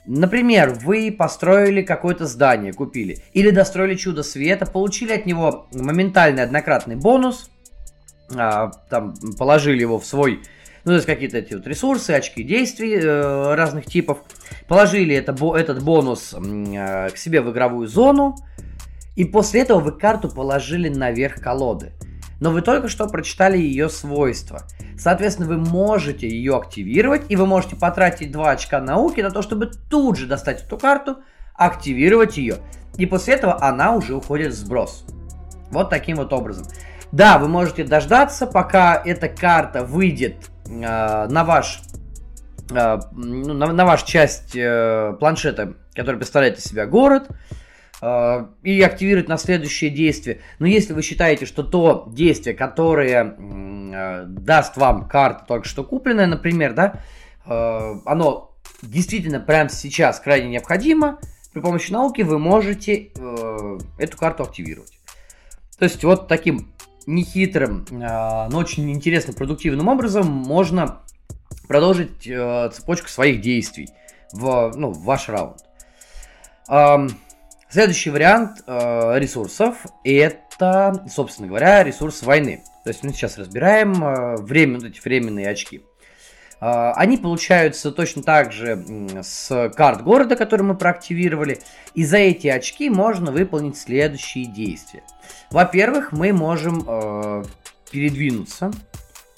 [0.06, 6.96] Например, вы построили какое-то здание, купили, или достроили чудо света, получили от него моментальный однократный
[6.96, 7.50] бонус,
[8.34, 10.42] а, там положили его в свой,
[10.84, 14.18] ну, то есть какие-то эти вот ресурсы, очки действий э, разных типов,
[14.68, 18.36] положили это, этот бонус э, к себе в игровую зону,
[19.16, 21.92] и после этого вы карту положили наверх колоды
[22.40, 24.62] но вы только что прочитали ее свойства.
[24.98, 29.70] Соответственно, вы можете ее активировать, и вы можете потратить 2 очка науки на то, чтобы
[29.90, 31.18] тут же достать эту карту,
[31.54, 32.56] активировать ее,
[32.96, 35.04] и после этого она уже уходит в сброс.
[35.70, 36.66] Вот таким вот образом.
[37.12, 40.70] Да, вы можете дождаться, пока эта карта выйдет э,
[41.28, 41.80] на ваш
[42.70, 47.28] э, ну, на, на вашу часть э, планшета, который представляет из себя город,
[48.02, 50.40] и активировать на следующее действие.
[50.58, 56.26] Но если вы считаете, что то действие, которое э, даст вам карта только что купленная,
[56.26, 57.00] например, да,
[57.46, 61.18] э, оно действительно прямо сейчас крайне необходимо,
[61.52, 64.98] при помощи науки вы можете э, эту карту активировать.
[65.78, 66.72] То есть вот таким
[67.06, 71.02] нехитрым, э, но очень интересным, продуктивным образом можно
[71.68, 73.88] продолжить э, цепочку своих действий
[74.32, 75.58] в, ну, в ваш раунд.
[77.74, 82.62] Следующий вариант э, ресурсов это, собственно говоря, ресурс войны.
[82.84, 85.84] То есть мы сейчас разбираем э, время, вот эти временные очки.
[86.60, 88.80] Э, они получаются точно так же
[89.24, 91.58] с карт города, которые мы проактивировали.
[91.94, 95.02] И за эти очки можно выполнить следующие действия.
[95.50, 97.44] Во-первых, мы можем э,
[97.90, 98.70] передвинуться,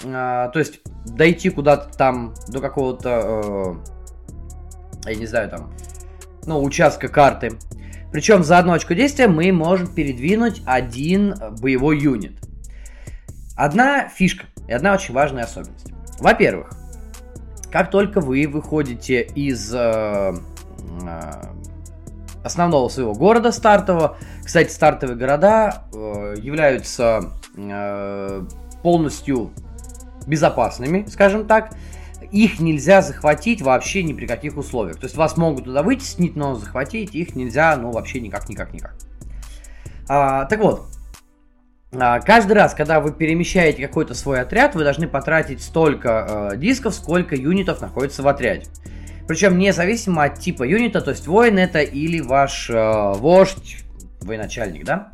[0.03, 0.11] э,
[0.53, 3.79] то есть дойти куда-то там до какого-то,
[5.03, 5.73] э, я не знаю, там,
[6.45, 7.57] ну, участка карты.
[8.11, 12.39] Причем за одно очко действия мы можем передвинуть один боевой юнит.
[13.55, 15.91] Одна фишка и одна очень важная особенность.
[16.19, 16.71] Во-первых,
[17.71, 20.33] как только вы выходите из э, э,
[22.43, 28.45] основного своего города стартового, кстати, стартовые города э, являются э,
[28.83, 29.51] полностью
[30.25, 31.71] безопасными, скажем так,
[32.31, 34.97] их нельзя захватить вообще ни при каких условиях.
[34.97, 38.95] То есть вас могут туда вытеснить, но захватить их нельзя, ну, вообще никак, никак, никак.
[40.09, 40.87] А, так вот,
[41.93, 46.93] а, каждый раз, когда вы перемещаете какой-то свой отряд, вы должны потратить столько э, дисков,
[46.93, 48.67] сколько юнитов находится в отряде.
[49.27, 53.83] Причем независимо от типа юнита, то есть воин это или ваш э, вождь,
[54.21, 55.13] военачальник, да?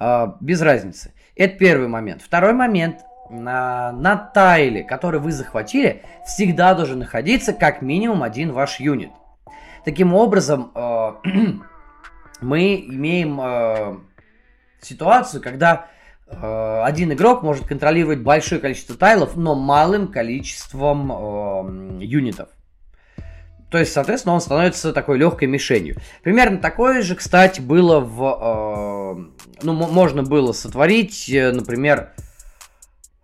[0.00, 1.12] Э, без разницы.
[1.36, 2.22] Это первый момент.
[2.22, 8.80] Второй момент– на, на тайле, который вы захватили, всегда должен находиться как минимум один ваш
[8.80, 9.10] юнит.
[9.84, 11.12] Таким образом, э,
[12.40, 13.96] мы имеем э,
[14.80, 15.86] ситуацию, когда
[16.26, 22.48] э, один игрок может контролировать большое количество тайлов, но малым количеством э, юнитов.
[23.70, 25.96] То есть, соответственно, он становится такой легкой мишенью.
[26.22, 29.18] Примерно такое же, кстати, было в...
[29.20, 32.12] Э, ну, можно было сотворить, э, например,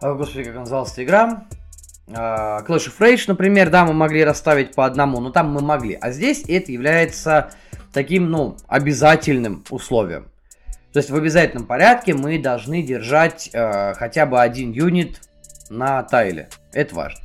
[0.01, 1.45] о, господи, как называлась эта игра?
[2.07, 5.97] Uh, Clash of Rage, например, да, мы могли расставить по одному, но там мы могли.
[6.01, 7.53] А здесь это является
[7.93, 10.25] таким, ну, обязательным условием.
[10.93, 15.21] То есть в обязательном порядке мы должны держать uh, хотя бы один юнит
[15.69, 16.49] на тайле.
[16.73, 17.21] Это важно.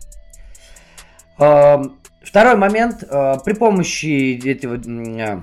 [1.40, 3.00] Uh, второй момент.
[3.44, 5.42] При помощи этого Э,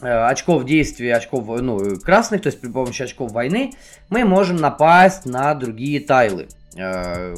[0.00, 3.72] очков действия, очков ну, красных, то есть при помощи очков войны,
[4.08, 6.48] мы можем напасть на другие тайлы.
[6.76, 7.34] Э,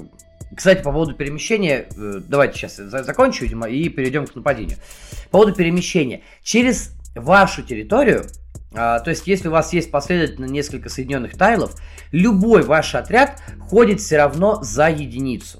[0.54, 4.78] кстати, по поводу перемещения, э, давайте сейчас закончу, видимо, и перейдем к нападению.
[5.26, 6.22] По поводу перемещения.
[6.42, 8.26] Через вашу территорию,
[8.72, 11.74] то есть если у вас есть последовательно несколько соединенных тайлов,
[12.12, 15.58] любой ваш отряд ходит все равно за единицу.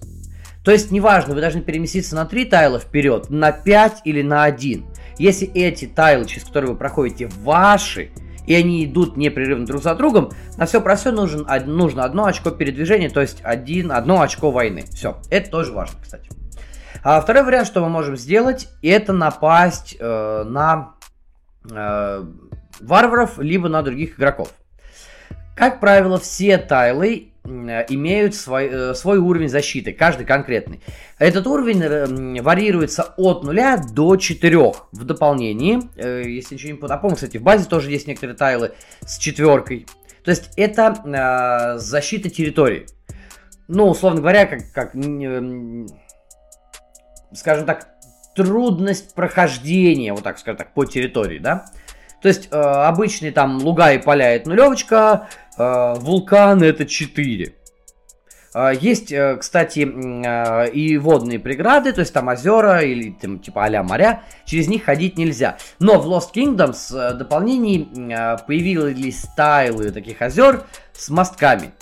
[0.69, 4.85] То есть неважно, вы должны переместиться на 3 тайла вперед, на 5 или на 1.
[5.19, 8.11] Если эти тайлы, через которые вы проходите, ваши,
[8.47, 12.51] и они идут непрерывно друг за другом, на все про все нужен, нужно одно очко
[12.51, 14.85] передвижения, то есть один, одно очко войны.
[14.91, 16.31] Все, это тоже важно, кстати.
[17.05, 20.95] А второй вариант, что мы можем сделать, это напасть э, на
[21.71, 22.25] э,
[22.81, 24.51] варваров, либо на других игроков.
[25.55, 27.33] Как правило, все тайлы
[27.89, 30.81] имеют свой, э, свой уровень защиты, каждый конкретный.
[31.19, 33.59] Этот уровень э, варьируется от 0
[33.93, 34.59] до 4
[34.93, 35.81] в дополнении.
[35.97, 39.87] Если ничего не помню, кстати, в базе тоже есть некоторые тайлы с четверкой.
[40.25, 42.87] То есть это защита территории.
[43.67, 44.95] Ну, условно говоря, как, как
[47.33, 47.89] скажем так,
[48.35, 51.67] трудность прохождения, вот так скажем так, по территории, да.
[52.21, 57.55] То есть э, обычные там луга и поля это нулевочка, э, вулканы это 4.
[58.55, 63.67] Э, есть, э, кстати, э, и водные преграды, то есть там озера или там типа
[63.67, 65.59] а моря, через них ходить нельзя.
[65.79, 67.89] Но в Lost Kingdoms э, дополнений
[68.47, 71.73] появились стайлы таких озер с мостками.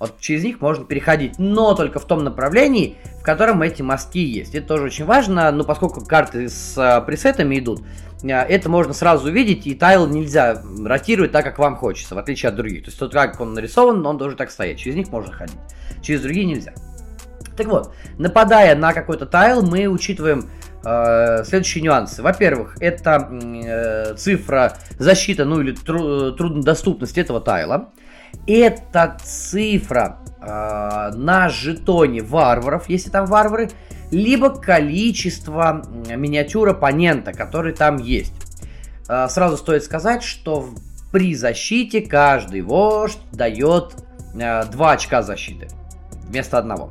[0.00, 4.54] Вот через них можно переходить, но только в том направлении, в котором эти мостки есть.
[4.54, 7.82] Это тоже очень важно, но поскольку карты с пресетами идут,
[8.22, 12.56] это можно сразу увидеть, и тайл нельзя ротировать так, как вам хочется, в отличие от
[12.56, 12.84] других.
[12.84, 14.78] То есть тот, как он нарисован, он должен так стоять.
[14.78, 15.58] Через них можно ходить,
[16.02, 16.72] через другие нельзя.
[17.56, 20.48] Так вот, нападая на какой-то тайл, мы учитываем
[20.84, 22.22] э, следующие нюансы.
[22.22, 27.90] Во-первых, это э, цифра защиты, ну или тру- труднодоступность этого тайла.
[28.46, 33.70] Это цифра э, на жетоне варваров, если там варвары
[34.10, 38.32] либо количество миниатюр оппонента, который там есть.
[39.08, 40.70] А, сразу стоит сказать, что
[41.12, 43.94] при защите каждый вождь дает
[44.34, 45.68] 2 очка защиты.
[46.28, 46.90] вместо одного.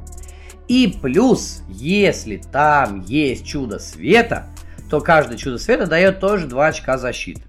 [0.67, 4.47] И плюс, если там есть чудо света,
[4.89, 7.41] то каждое чудо света дает тоже 2 очка защиты.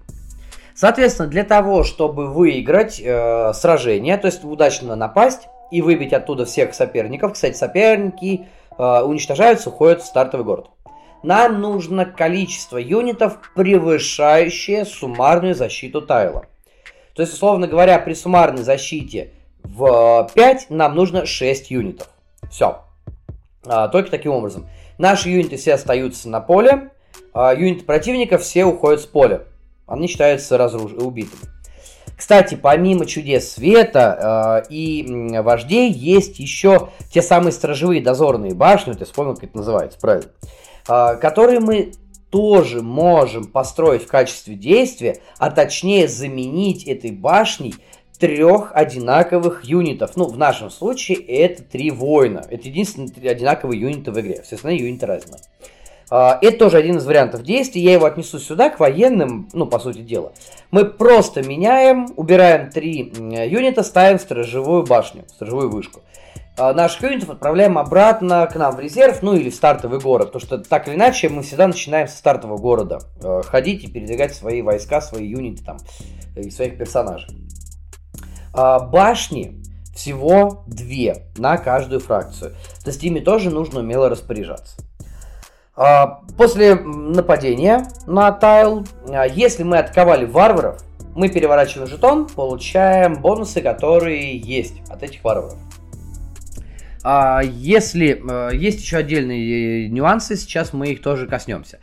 [0.75, 6.73] Соответственно, для того, чтобы выиграть э, сражение, то есть удачно напасть и выбить оттуда всех
[6.73, 8.47] соперников, кстати, соперники
[8.79, 10.69] э, уничтожаются, уходят в стартовый город.
[11.21, 16.45] Нам нужно количество юнитов, превышающее суммарную защиту Тайла.
[17.13, 22.09] То есть, условно говоря, при суммарной защите в 5 нам нужно 6 юнитов.
[22.49, 22.81] Все.
[23.65, 24.67] А, только таким образом.
[24.97, 26.91] Наши юниты все остаются на поле,
[27.33, 29.43] а юниты противника все уходят с поля
[29.89, 30.93] они считаются разруш...
[30.93, 31.41] убитыми.
[32.19, 39.05] Кстати, помимо чудес света э, и вождей, есть еще те самые стражевые дозорные башни, я
[39.05, 40.29] вспомнил, как это называется, правильно,
[40.89, 41.93] э, которые мы
[42.29, 47.75] тоже можем построить в качестве действия, а точнее заменить этой башней
[48.19, 50.17] трех одинаковых юнитов.
[50.17, 52.45] Ну, в нашем случае это три воина.
[52.49, 54.41] Это единственные одинаковые юниты в игре.
[54.43, 55.39] Все остальные юниты разные.
[56.11, 57.81] А, это тоже один из вариантов действий.
[57.81, 60.33] Я его отнесу сюда, к военным, ну, по сути дела.
[60.71, 66.01] Мы просто меняем, убираем три юнита, ставим сторожевую башню, сторожевую вышку.
[66.57, 70.31] А, наших юнитов отправляем обратно к нам в резерв, ну или в стартовый город.
[70.31, 72.99] Потому что так или иначе мы всегда начинаем со стартового города.
[73.23, 75.77] А, ходить и передвигать свои войска, свои юниты там
[76.35, 77.29] и своих персонажей.
[78.51, 79.61] Башни
[79.95, 82.55] всего две на каждую фракцию.
[82.83, 84.88] То есть ими тоже нужно умело распоряжаться.
[85.81, 90.83] А, после нападения на тайл, а, если мы атаковали варваров,
[91.15, 95.57] мы переворачиваем жетон, получаем бонусы, которые есть от этих варваров.
[97.01, 98.21] А, если
[98.53, 101.79] есть еще отдельные нюансы, сейчас мы их тоже коснемся.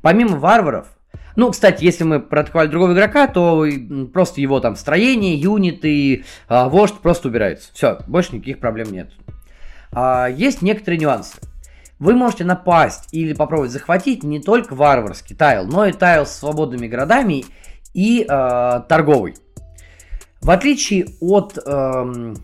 [0.00, 0.86] Помимо варваров,
[1.34, 3.66] ну, кстати, если мы проатаковали другого игрока, то
[4.12, 7.70] просто его там строение, юниты, вождь просто убираются.
[7.72, 9.10] Все, больше никаких проблем нет.
[10.36, 11.38] Есть некоторые нюансы.
[12.00, 16.88] Вы можете напасть или попробовать захватить не только варварский тайл, но и тайл с свободными
[16.88, 17.44] городами
[17.92, 19.36] и э, торговый.
[20.40, 22.34] В отличие от э,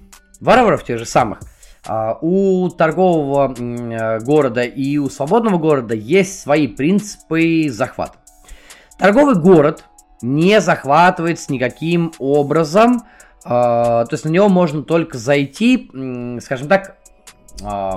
[0.41, 1.41] варваров тех же самых,
[1.89, 8.19] э, у торгового э, города и у свободного города есть свои принципы захвата.
[8.99, 9.85] Торговый город
[10.21, 13.05] не захватывается никаким образом,
[13.43, 16.99] э, то есть на него можно только зайти, э, скажем так,
[17.63, 17.91] э,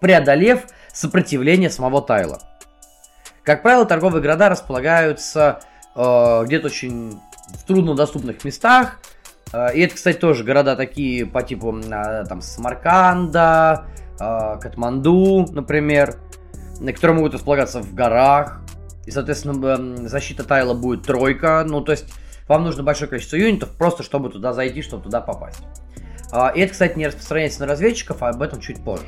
[0.00, 2.40] преодолев сопротивление самого Тайла.
[3.42, 5.60] Как правило, торговые города располагаются
[5.94, 8.98] э, где-то очень в труднодоступных местах.
[9.52, 13.86] Э, и это, кстати, тоже города такие по типу э, там Самарканда,
[14.20, 16.16] э, Катманду, например,
[16.78, 18.60] которые могут располагаться в горах.
[19.06, 21.64] И, соответственно, защита Тайла будет тройка.
[21.66, 22.12] Ну, то есть,
[22.46, 25.62] вам нужно большое количество юнитов, просто чтобы туда зайти, чтобы туда попасть.
[26.32, 29.06] Э, и это, кстати, не распространяется на разведчиков, а об этом чуть позже.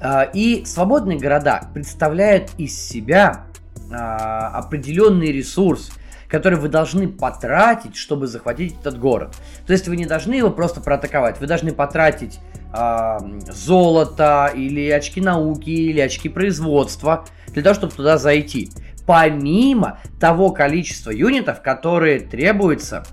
[0.00, 3.46] А, и свободные города представляют из себя
[3.90, 5.90] а, определенный ресурс,
[6.28, 9.34] который вы должны потратить, чтобы захватить этот город.
[9.66, 12.38] То есть вы не должны его просто проатаковать, вы должны потратить
[12.76, 13.18] э,
[13.50, 18.70] золото или очки науки или очки производства для того, чтобы туда зайти.
[19.06, 23.04] Помимо того количества юнитов, которые требуются,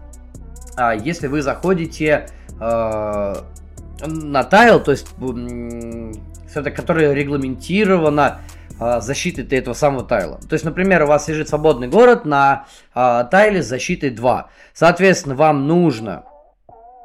[1.01, 2.27] если вы заходите
[2.59, 5.07] на тайл, то есть
[6.63, 8.41] которая регламентирована
[8.79, 10.39] э, защитой этого самого тайла.
[10.47, 14.49] То есть, например, у вас лежит свободный город на э, тайле с защитой 2.
[14.73, 16.25] Соответственно, вам нужно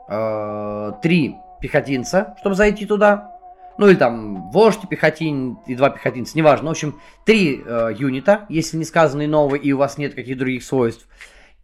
[0.08, 3.36] э, 3 пехотинца, чтобы зайти туда.
[3.78, 6.68] Ну или там вождь пехотин и два пехотинца, неважно.
[6.68, 10.64] В общем, три э, юнита, если не сказано иного, и у вас нет каких других
[10.64, 11.06] свойств.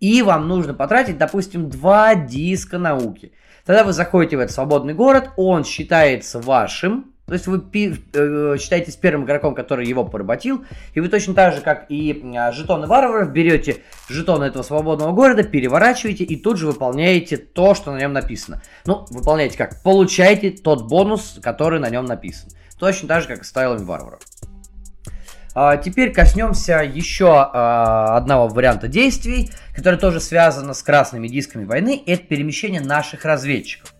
[0.01, 3.33] И вам нужно потратить, допустим, два диска науки.
[3.67, 8.95] Тогда вы заходите в этот свободный город, он считается вашим, то есть вы э, считаетесь
[8.95, 10.65] первым игроком, который его поработил,
[10.95, 15.43] и вы точно так же, как и э, жетоны варваров, берете жетоны этого свободного города,
[15.43, 18.63] переворачиваете и тут же выполняете то, что на нем написано.
[18.85, 19.83] Ну, выполняете как?
[19.83, 22.51] Получаете тот бонус, который на нем написан.
[22.79, 24.21] Точно так же, как и с тайлами варваров.
[25.59, 32.01] А, теперь коснемся еще а, одного варианта действий, который тоже связан с красными дисками войны.
[32.07, 33.96] Это перемещение наших разведчиков.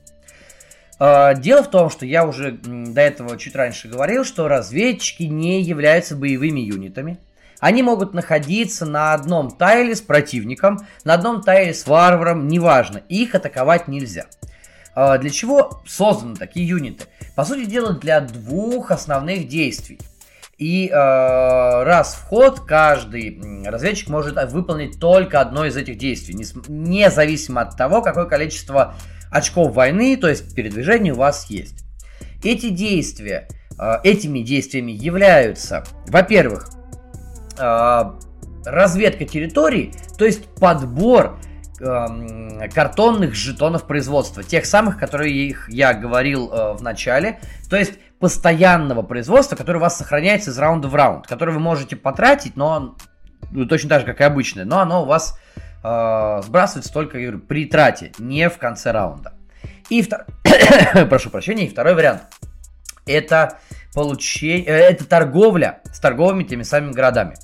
[0.99, 5.63] А, дело в том, что я уже до этого чуть раньше говорил, что разведчики не
[5.63, 7.19] являются боевыми юнитами.
[7.59, 13.35] Они могут находиться на одном тайле с противником, на одном тайле с варваром, неважно, их
[13.35, 14.27] атаковать нельзя.
[14.95, 17.05] А, для чего созданы такие юниты?
[17.35, 19.99] По сути дела, для двух основных действий.
[20.59, 26.35] И э, раз в ход каждый разведчик может выполнить только одно из этих действий,
[26.69, 28.95] независимо от того, какое количество
[29.37, 31.85] очков войны, то есть передвижений у вас есть.
[32.43, 36.71] Эти действия, э, этими действиями являются, во-первых,
[37.59, 38.03] э,
[38.65, 41.39] разведка территории, то есть подбор
[41.81, 47.39] э, картонных жетонов производства, тех самых, которые их я говорил э, в начале,
[47.71, 51.97] то есть постоянного производства, которое у вас сохраняется из раунда в раунд, который вы можете
[51.97, 52.97] потратить, но
[53.51, 55.39] ну, точно так же, как и обычное, но оно у вас
[55.83, 59.35] э, сбрасывается только говорю, при трате, не в конце раунда.
[59.89, 60.27] И втор...
[61.09, 62.23] прошу прощения, и второй вариант
[63.07, 63.59] это
[63.95, 67.37] получение, э, это торговля с торговыми теми самыми городами.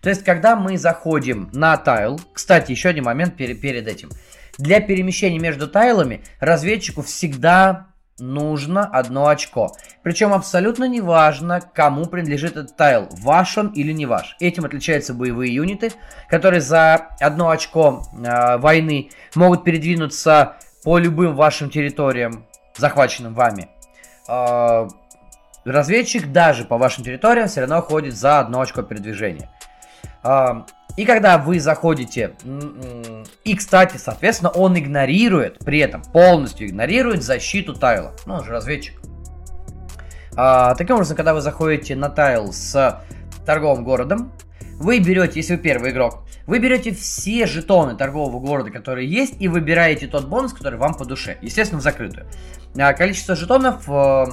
[0.00, 4.10] То есть, когда мы заходим на тайл, кстати, еще один момент перед, перед этим.
[4.56, 9.72] Для перемещения между тайлами разведчику всегда нужно одно очко.
[10.02, 14.36] Причем абсолютно не важно, кому принадлежит этот тайл, ваш он или не ваш.
[14.40, 15.92] Этим отличаются боевые юниты,
[16.28, 22.46] которые за одно очко э, войны могут передвинуться по любым вашим территориям,
[22.76, 23.68] захваченным вами.
[24.28, 24.88] Э,
[25.64, 29.50] разведчик даже по вашим территориям все равно ходит за одно очко передвижения.
[30.96, 32.34] И когда вы заходите,
[33.44, 38.12] и, кстати, соответственно, он игнорирует, при этом полностью игнорирует защиту тайла.
[38.26, 39.00] Ну, он же разведчик.
[40.42, 43.04] А, таким образом, когда вы заходите на тайл с
[43.44, 44.32] торговым городом,
[44.76, 49.48] вы берете, если вы первый игрок, вы берете все жетоны торгового города, которые есть, и
[49.48, 51.36] выбираете тот бонус, который вам по душе.
[51.42, 52.26] Естественно, в закрытую.
[52.74, 54.24] А, количество жетонов э,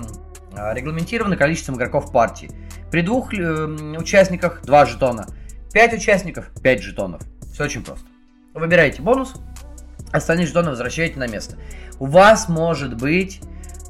[0.76, 2.51] регламентировано количеством игроков партии.
[2.89, 3.66] При двух э,
[3.99, 5.28] участниках 2 жетона.
[5.74, 7.22] 5 участников, 5 жетонов.
[7.51, 8.05] Все очень просто.
[8.53, 9.34] Выбираете бонус,
[10.14, 11.58] остальные жетоны возвращаете на место.
[11.99, 13.41] У вас может быть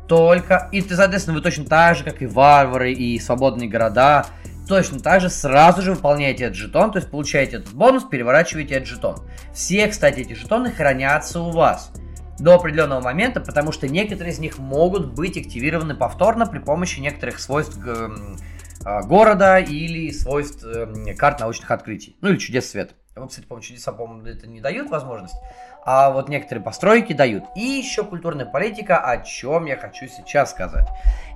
[0.08, 0.70] только...
[0.72, 4.26] И, соответственно, вы точно так же, как и варвары, и свободные города,
[4.68, 8.88] точно так же сразу же выполняете этот жетон, то есть получаете этот бонус, переворачиваете этот
[8.88, 9.18] жетон.
[9.54, 11.92] Все, кстати, эти жетоны хранятся у вас
[12.40, 17.40] до определенного момента, потому что некоторые из них могут быть активированы повторно при помощи некоторых
[17.40, 17.80] свойств
[18.86, 22.16] а, города или свойств э, карт научных открытий.
[22.22, 22.94] Ну или чудес света.
[23.28, 25.36] Кстати, по-моему, чудеса, по-моему, это не дают возможность.
[25.90, 27.46] А вот некоторые постройки дают.
[27.56, 30.86] И еще культурная политика, о чем я хочу сейчас сказать.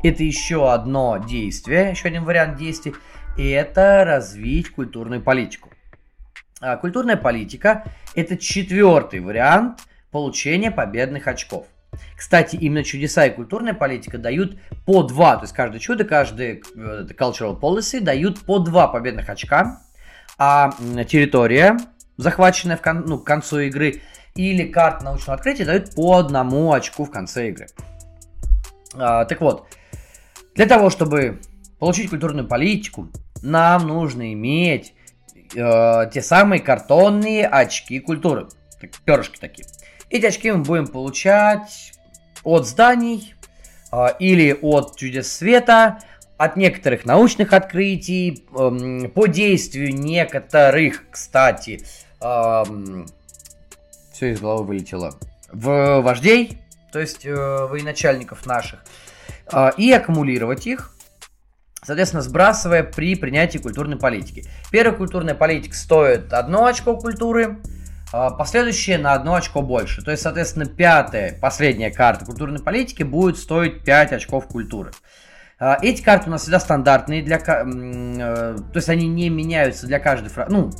[0.03, 2.93] Это еще одно действие, еще один вариант действий.
[3.37, 5.69] Это развить культурную политику.
[6.59, 9.79] А культурная политика– это четвертый вариант
[10.11, 11.67] получения победных очков.
[12.17, 17.07] Кстати, именно чудеса и культурная политика дают по два, то есть каждое чудо, каждый э,
[17.17, 19.81] cultural policy дают по два победных очка,
[20.37, 20.71] а
[21.07, 21.77] территория,
[22.17, 24.01] захваченная в кон, ну, к концу игры,
[24.35, 27.67] или карта научного открытия дают по одному очку в конце игры.
[28.93, 29.67] А, так вот,
[30.55, 31.39] для того, чтобы
[31.79, 33.07] получить культурную политику,
[33.41, 34.93] нам нужно иметь
[35.55, 38.47] э, те самые картонные очки культуры,
[39.05, 39.67] перышки такие.
[40.09, 41.93] Эти очки мы будем получать
[42.43, 43.33] от зданий
[43.91, 45.99] э, или от чудес света,
[46.37, 51.81] от некоторых научных открытий, э, по действию некоторых, кстати,
[52.19, 52.63] э,
[54.21, 55.15] все из головы вылетело,
[55.51, 56.59] в вождей,
[56.91, 58.81] то есть э, военачальников наших,
[59.51, 60.93] э, и аккумулировать их,
[61.81, 64.45] соответственно, сбрасывая при принятии культурной политики.
[64.71, 67.57] Первая культурная политика стоит одно очко культуры,
[68.13, 70.03] а, последующие на одно очко больше.
[70.03, 74.91] То есть, соответственно, пятая, последняя карта культурной политики будет стоить 5 очков культуры.
[75.57, 79.97] А, эти карты у нас всегда стандартные, для, э, то есть они не меняются для
[79.97, 80.53] каждой фракции.
[80.55, 80.71] Ну,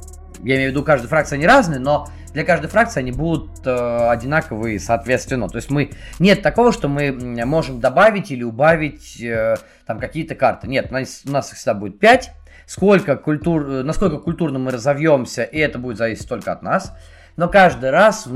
[0.43, 4.09] я имею в виду, каждая фракция они разные, но для каждой фракции они будут э,
[4.09, 5.49] одинаковые, соответственно.
[5.49, 7.11] То есть мы нет такого, что мы
[7.45, 10.67] можем добавить или убавить э, там какие-то карты.
[10.67, 12.31] Нет, у нас, у нас их всегда будет 5.
[12.65, 16.93] Сколько культур, э, насколько культурно мы разовьемся, и это будет зависеть только от нас
[17.37, 18.27] но каждый раз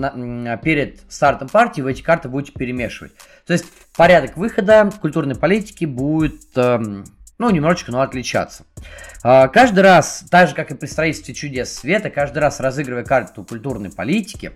[0.63, 3.11] перед стартом партии вы эти карты будете перемешивать.
[3.45, 3.65] То есть
[3.95, 7.05] порядок выхода культурной политики будет, эм,
[7.37, 8.65] ну, немножечко, но отличаться.
[9.23, 13.43] А, каждый раз, так же, как и при строительстве чудес света, каждый раз разыгрывая карту
[13.43, 14.51] культурной политики,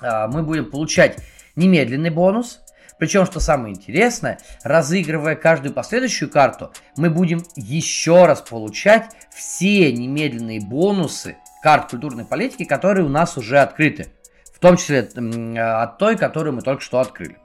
[0.00, 1.18] а, мы будем получать
[1.56, 2.60] немедленный бонус,
[2.98, 10.60] причем, что самое интересное, разыгрывая каждую последующую карту, мы будем еще раз получать все немедленные
[10.60, 14.08] бонусы карт культурной политики, которые у нас уже открыты.
[14.54, 17.36] В том числе от той, которую мы только что открыли.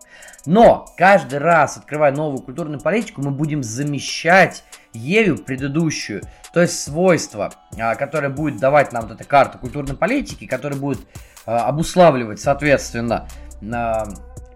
[0.45, 4.63] Но каждый раз, открывая новую культурную политику, мы будем замещать
[4.93, 6.23] ею предыдущую.
[6.53, 10.99] То есть свойства, а, которое будет давать нам вот эта карта культурной политики, которая будет
[11.45, 13.27] а, обуславливать, соответственно,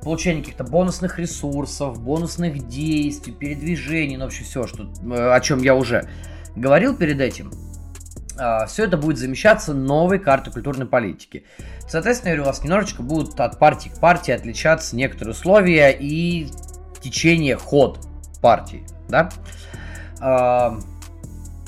[0.02, 6.10] получение каких-то бонусных ресурсов, бонусных действий, передвижений, ну вообще все, что, о чем я уже
[6.56, 7.52] говорил перед этим–
[8.38, 11.46] а, все это будет замещаться новой картой культурной политики.
[11.88, 16.50] Соответственно, у вас немножечко будут от партии к партии отличаться некоторые условия и
[17.04, 18.00] течение ход.
[18.42, 19.30] партии, да.
[20.20, 20.80] А,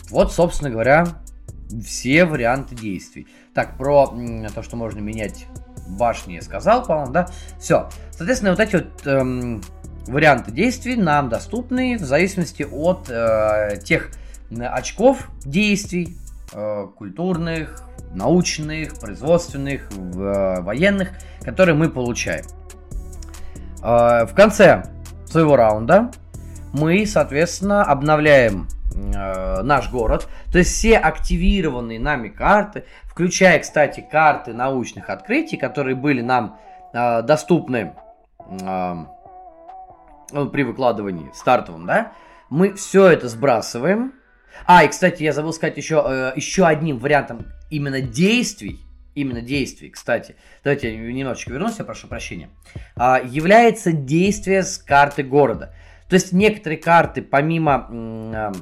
[0.09, 1.07] вот, собственно говоря,
[1.85, 3.27] все варианты действий.
[3.53, 4.13] Так, про
[4.53, 5.45] то, что можно менять
[5.87, 7.29] башни, я сказал, по-моему, да?
[7.59, 7.89] Все.
[8.11, 9.61] Соответственно, вот эти вот эм,
[10.07, 14.11] варианты действий нам доступны в зависимости от э, тех
[14.59, 16.17] очков действий,
[16.53, 17.83] э, культурных,
[18.15, 21.09] научных, производственных, э, военных,
[21.41, 22.45] которые мы получаем.
[23.83, 24.83] Э, в конце
[25.25, 26.11] своего раунда
[26.73, 30.27] мы, соответственно, обновляем э, наш город.
[30.51, 36.57] То есть все активированные нами карты, включая, кстати, карты научных открытий, которые были нам
[36.93, 37.93] доступны
[38.49, 38.95] э,
[40.51, 42.13] при выкладывании стартовом, да,
[42.49, 44.13] мы все это сбрасываем.
[44.65, 48.79] А, и, кстати, я забыл сказать еще, э, еще одним вариантом именно действий,
[49.15, 52.49] именно действий, кстати, давайте я немножечко вернусь, я прошу прощения,
[52.95, 55.73] э, является действие с карты города.
[56.09, 58.53] То есть некоторые карты, помимо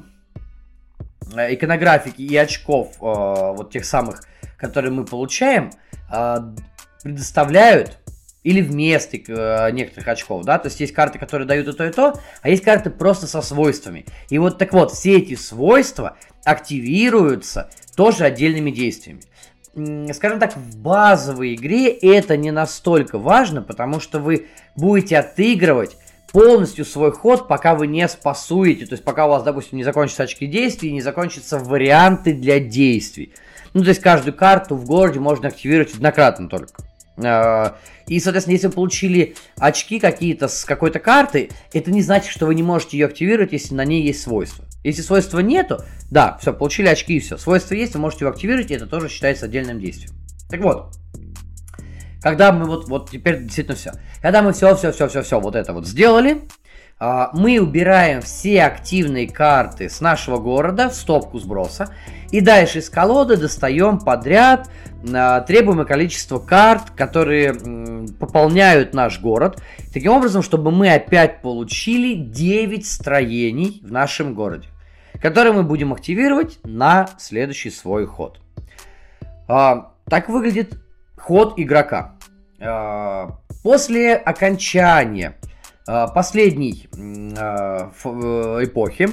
[1.36, 4.22] э, иконографики и очков, э, вот тех самых,
[4.56, 5.70] которые мы получаем,
[7.02, 7.98] предоставляют
[8.44, 11.90] или вместо э, некоторых очков, да, то есть есть карты, которые дают и то, и
[11.90, 14.04] то, а есть карты просто со свойствами.
[14.28, 19.22] И вот так вот, все эти свойства активируются тоже отдельными действиями.
[20.12, 25.96] Скажем так, в базовой игре это не настолько важно, потому что вы будете отыгрывать
[26.30, 30.24] полностью свой ход, пока вы не спасуете, то есть пока у вас, допустим, не закончатся
[30.24, 33.32] очки действий, не закончатся варианты для действий.
[33.72, 36.74] Ну, то есть каждую карту в городе можно активировать однократно только.
[37.16, 42.46] А, и, соответственно, если вы получили очки какие-то с какой-то карты, это не значит, что
[42.46, 44.64] вы не можете ее активировать, если на ней есть свойства.
[44.82, 47.36] Если свойства нету, да, все, получили очки и все.
[47.38, 50.10] Свойства есть, вы можете его активировать, и это тоже считается отдельным действием.
[50.50, 50.94] Так вот,
[52.20, 53.92] когда мы вот, вот теперь действительно все.
[54.20, 56.42] Когда мы все, все, все, все, все вот это вот сделали,
[57.00, 61.92] мы убираем все активные карты с нашего города в стопку сброса.
[62.30, 64.68] И дальше из колоды достаем подряд
[65.12, 67.54] а, требуемое количество карт, которые
[68.18, 69.62] пополняют наш город.
[69.92, 74.68] Таким образом, чтобы мы опять получили 9 строений в нашем городе,
[75.20, 78.40] которые мы будем активировать на следующий свой ход.
[79.46, 80.78] А, так выглядит
[81.16, 82.14] ход игрока.
[83.62, 85.36] После окончания
[85.86, 89.08] последней э, э, эпохи.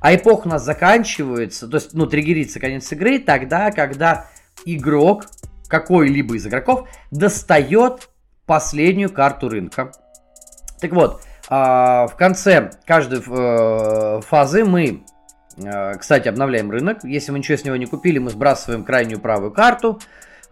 [0.00, 4.26] А эпоха у нас заканчивается, то есть, ну, триггерится конец игры тогда, когда
[4.66, 5.26] игрок,
[5.68, 8.10] какой-либо из игроков, достает
[8.44, 9.92] последнюю карту рынка.
[10.80, 13.20] Так вот, в конце каждой
[14.22, 15.04] фазы мы,
[15.98, 17.04] кстати, обновляем рынок.
[17.04, 20.00] Если мы ничего с него не купили, мы сбрасываем крайнюю правую карту.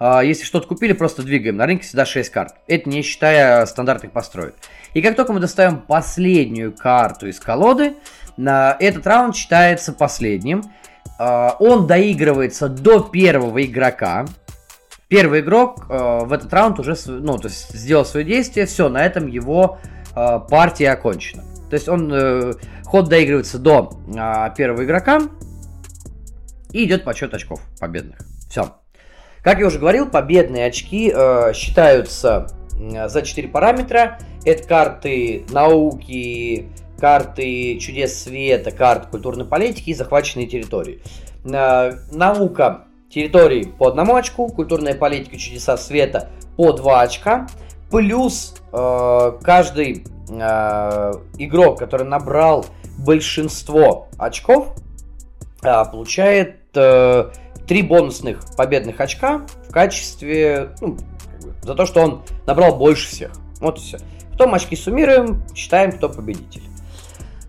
[0.01, 1.57] Если что-то купили, просто двигаем.
[1.57, 2.55] На рынке всегда 6 карт.
[2.67, 4.55] Это не считая стандартных построек.
[4.95, 7.95] И как только мы достаем последнюю карту из колоды,
[8.37, 10.63] этот раунд считается последним.
[11.19, 14.27] А, он доигрывается до первого игрока.
[15.09, 19.05] Первый игрок а, в этот раунд уже ну, то есть сделал свое действие, все, на
[19.05, 19.79] этом его
[20.15, 21.43] а, партия окончена.
[21.69, 22.55] То есть он э,
[22.87, 23.93] ход доигрывается до
[24.57, 25.21] первого игрока
[26.73, 28.21] и идет подсчет очков победных.
[28.49, 28.75] Все.
[29.43, 32.58] Как я уже говорил, победные очки э, считаются
[33.07, 34.19] за 4 параметра.
[34.45, 36.69] Это карты науки,
[36.99, 41.01] карты чудес света, карты культурной политики и захваченные территории.
[41.45, 47.47] Наука территории по одному очку, культурная политика, чудеса света по 2 очка.
[47.91, 52.67] Плюс э, каждый э, игрок, который набрал
[52.99, 54.75] большинство очков,
[55.63, 57.31] э, получает э,
[57.67, 60.99] 3 бонусных победных очка в качестве, ну,
[61.69, 63.31] за то, что он набрал больше всех.
[63.61, 63.99] Вот и все.
[64.33, 66.63] Потом очки суммируем, считаем, кто победитель.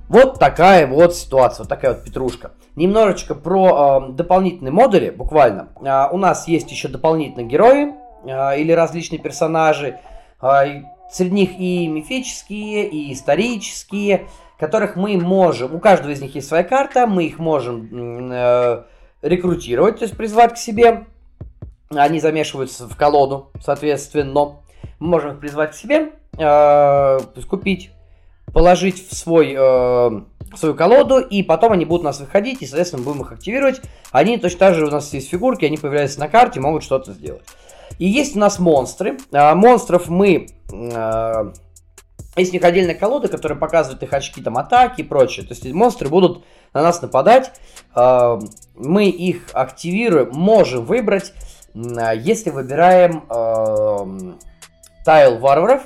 [0.08, 2.52] Вот такая вот ситуация, вот такая вот петрушка.
[2.76, 5.70] Немножечко про э, дополнительные модули, буквально.
[5.82, 7.94] Э, у нас есть еще дополнительные герои
[8.26, 10.00] э, или различные персонажи.
[10.42, 16.48] Э, среди них и мифические, и исторические, которых мы можем, у каждого из них есть
[16.48, 18.84] своя карта, мы их можем э,
[19.22, 21.06] рекрутировать, то есть призвать к себе.
[21.90, 24.58] Они замешиваются в колоду, соответственно.
[25.00, 27.20] Мы можем их призвать к себе э,
[27.50, 27.90] купить,
[28.54, 30.22] положить в свой, э,
[30.56, 33.82] свою колоду, и потом они будут у нас выходить, и, соответственно, будем их активировать.
[34.12, 37.44] Они точно так же, у нас есть фигурки, они появляются на карте, могут что-то сделать.
[37.98, 39.18] И есть у нас монстры.
[39.32, 40.48] Э, монстров мы...
[40.72, 41.52] Э,
[42.36, 45.46] есть у них отдельная колода, которая показывает их очки, там, атаки и прочее.
[45.46, 47.52] То есть монстры будут на нас нападать.
[47.96, 48.40] Э,
[48.76, 51.34] мы их активируем, можем выбрать,
[52.16, 54.36] если выбираем э,
[55.06, 55.84] тайл варваров,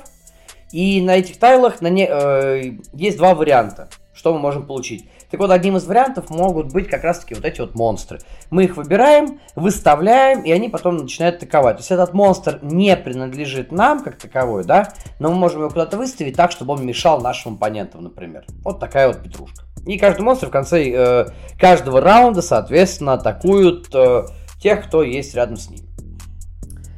[0.72, 3.88] и на этих тайлах на не, э, есть два варианта.
[4.12, 5.08] что мы можем получить.
[5.30, 8.20] Так вот, одним из вариантов могут быть как раз-таки вот эти вот монстры.
[8.50, 11.76] Мы их выбираем, выставляем, и они потом начинают атаковать.
[11.76, 15.96] То есть этот монстр не принадлежит нам как таковой, да, но мы можем его куда-то
[15.96, 18.44] выставить так, чтобы он мешал нашим оппонентам, например.
[18.62, 19.64] Вот такая вот петрушка.
[19.84, 21.26] И каждый монстр в конце э,
[21.58, 24.26] каждого раунда, соответственно, атакуют э,
[24.62, 25.83] тех, кто есть рядом с ним.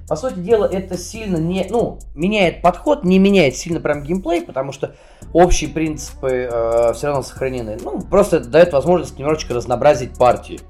[0.08, 4.70] По сути дела, это сильно не, ну, меняет подход, не меняет сильно прям геймплей, потому
[4.70, 4.94] что
[5.32, 7.76] общие принципы э, все равно сохранены.
[7.82, 10.60] Ну, просто это дает возможность немножечко разнообразить партии.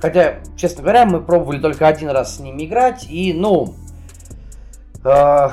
[0.00, 3.74] Хотя, честно говоря, мы пробовали только один раз с ними играть, и, ну,
[5.04, 5.48] э,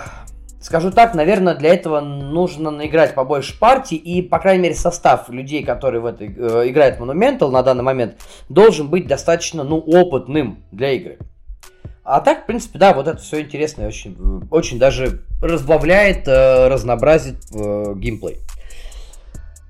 [0.62, 5.64] скажу так, наверное, для этого нужно наиграть побольше партий, и, по крайней мере, состав людей,
[5.64, 8.18] которые в этой э, играют Monumental на данный момент,
[8.48, 11.18] должен быть достаточно, ну, опытным для игры.
[12.04, 16.68] А так, в принципе, да, вот это все интересно и очень, очень даже разбавляет, э,
[16.68, 18.39] разнообразит э, геймплей.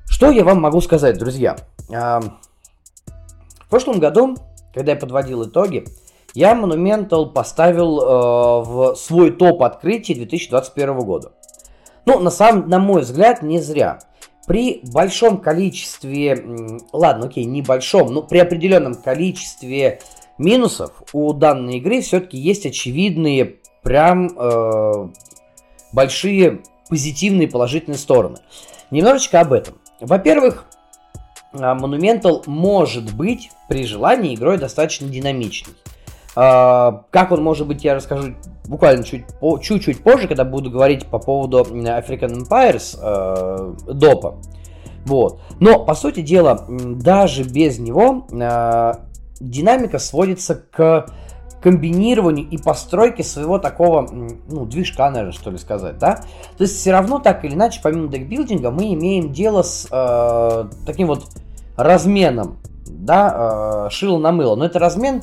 [0.09, 1.57] Что я вам могу сказать, друзья?
[1.89, 2.21] Э,
[3.59, 4.35] в прошлом году,
[4.73, 5.85] когда я подводил итоги,
[6.33, 11.33] я Monumental поставил э, в свой топ открытий 2021 года.
[12.05, 13.99] Ну, на, самом, на мой взгляд, не зря.
[14.47, 20.01] При большом количестве, ладно, окей, небольшом, но при определенном количестве
[20.37, 25.09] минусов у данной игры все-таки есть очевидные, прям э,
[25.91, 28.37] большие позитивные положительные стороны.
[28.91, 29.75] Немножечко об этом.
[29.99, 30.65] Во-первых,
[31.53, 35.73] а, Monumental может быть при желании игрой достаточно динамичный.
[36.35, 39.25] А, как он может быть, я расскажу буквально чуть,
[39.61, 44.41] чуть-чуть позже, когда буду говорить по поводу African Empires э, допа.
[45.05, 45.41] Вот.
[45.59, 48.93] Но, по сути дела, даже без него э,
[49.49, 51.07] динамика сводится к
[51.61, 56.15] комбинированию и постройке своего такого, ну, движка, наверное, что ли сказать, да?
[56.57, 61.07] То есть все равно так или иначе, помимо декбилдинга, мы имеем дело с э, таким
[61.07, 61.23] вот
[61.77, 64.55] разменом, да, э, шило на мыло.
[64.57, 65.21] Но это размен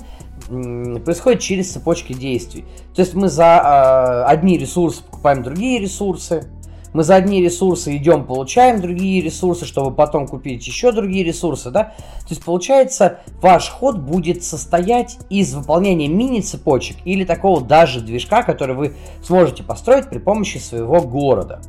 [0.48, 2.64] э, происходит через цепочки действий.
[2.94, 6.50] То есть мы за э, одни ресурсы покупаем другие ресурсы,
[6.93, 11.84] мы за одни ресурсы идем, получаем другие ресурсы, чтобы потом купить еще другие ресурсы, да?
[11.84, 18.74] То есть получается, ваш ход будет состоять из выполнения мини-цепочек или такого даже движка, который
[18.74, 21.61] вы сможете построить при помощи своего города.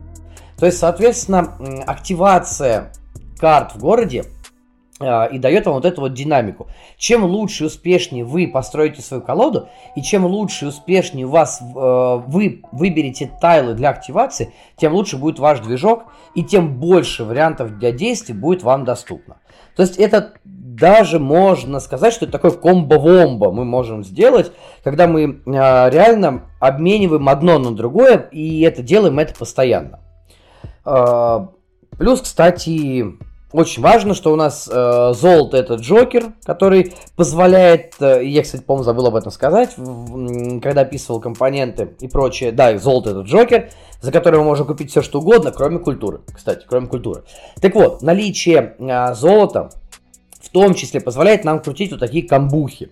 [0.58, 1.58] То есть, соответственно,
[1.88, 2.92] активация
[3.40, 4.26] карт в городе
[5.04, 6.68] и дает вам вот эту вот динамику.
[6.98, 11.62] Чем лучше и успешнее вы построите свою колоду, и чем лучше и успешнее у вас
[11.62, 17.78] э, вы выберете тайлы для активации, тем лучше будет ваш движок, и тем больше вариантов
[17.78, 19.38] для действий будет вам доступно.
[19.76, 24.52] То есть это даже можно сказать, что это такой комбо-вомбо мы можем сделать,
[24.84, 30.00] когда мы э, реально обмениваем одно на другое, и это делаем это постоянно.
[30.86, 31.48] Э,
[31.98, 33.06] плюс, кстати,
[33.52, 38.84] очень важно, что у нас э, золото это Джокер, который позволяет, э, я, кстати, по-моему,
[38.84, 42.52] забыл об этом сказать, в, когда описывал компоненты и прочее.
[42.52, 43.70] Да, золото это Джокер,
[44.02, 46.22] за который мы можем купить все что угодно, кроме культуры.
[46.34, 47.24] Кстати, кроме культуры.
[47.60, 49.72] Так вот, наличие э, золота
[50.42, 52.90] в том числе позволяет нам крутить вот такие камбухи.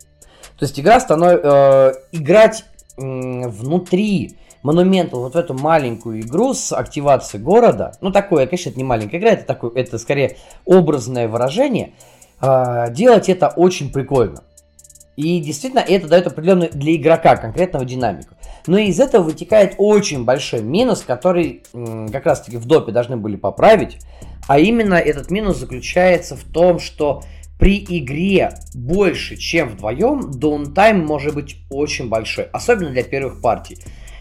[0.57, 2.65] То есть игра становится э, играть
[2.97, 8.77] э, внутри Монументал вот в эту маленькую игру с активацией города, ну такое, конечно, это
[8.77, 11.93] не маленькая игра, это такое, это скорее образное выражение,
[12.41, 14.43] э, делать это очень прикольно.
[15.19, 18.35] И действительно, это дает определенную для игрока конкретного динамику.
[18.67, 23.35] Но из этого вытекает очень большой минус, который как раз таки в допе должны были
[23.35, 23.97] поправить.
[24.47, 27.21] А именно этот минус заключается в том, что
[27.59, 32.45] при игре больше, чем вдвоем, даунтайм может быть очень большой.
[32.53, 33.77] Особенно для первых партий.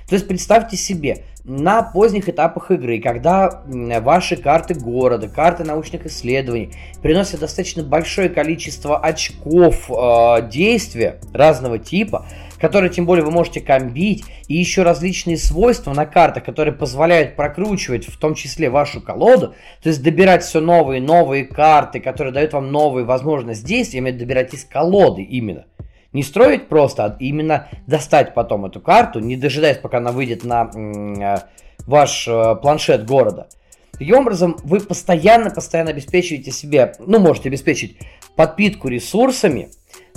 [0.09, 3.63] То есть представьте себе, на поздних этапах игры, когда
[4.01, 6.71] ваши карты города, карты научных исследований
[7.03, 12.27] приносят достаточно большое количество очков э, действия разного типа,
[12.59, 18.09] которые тем более вы можете комбить, и еще различные свойства на картах, которые позволяют прокручивать
[18.09, 22.73] в том числе вашу колоду, то есть добирать все новые новые карты, которые дают вам
[22.73, 25.67] новые возможности действия, именно добирать из колоды именно.
[26.13, 30.71] Не строить просто, а именно достать потом эту карту, не дожидаясь, пока она выйдет на
[30.75, 31.39] э,
[31.87, 33.49] ваш э, планшет города.
[33.93, 37.99] Таким образом, вы постоянно-постоянно обеспечиваете себе, ну, можете обеспечить
[38.37, 39.69] подпитку ресурсами,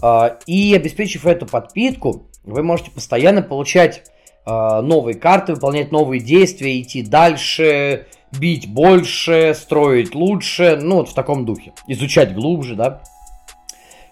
[0.02, 4.04] э, и обеспечив эту подпитку, вы можете постоянно получать
[4.44, 11.46] новые карты, выполнять новые действия, идти дальше, бить больше, строить лучше, ну, вот в таком
[11.46, 11.74] духе.
[11.86, 13.04] Изучать глубже, да.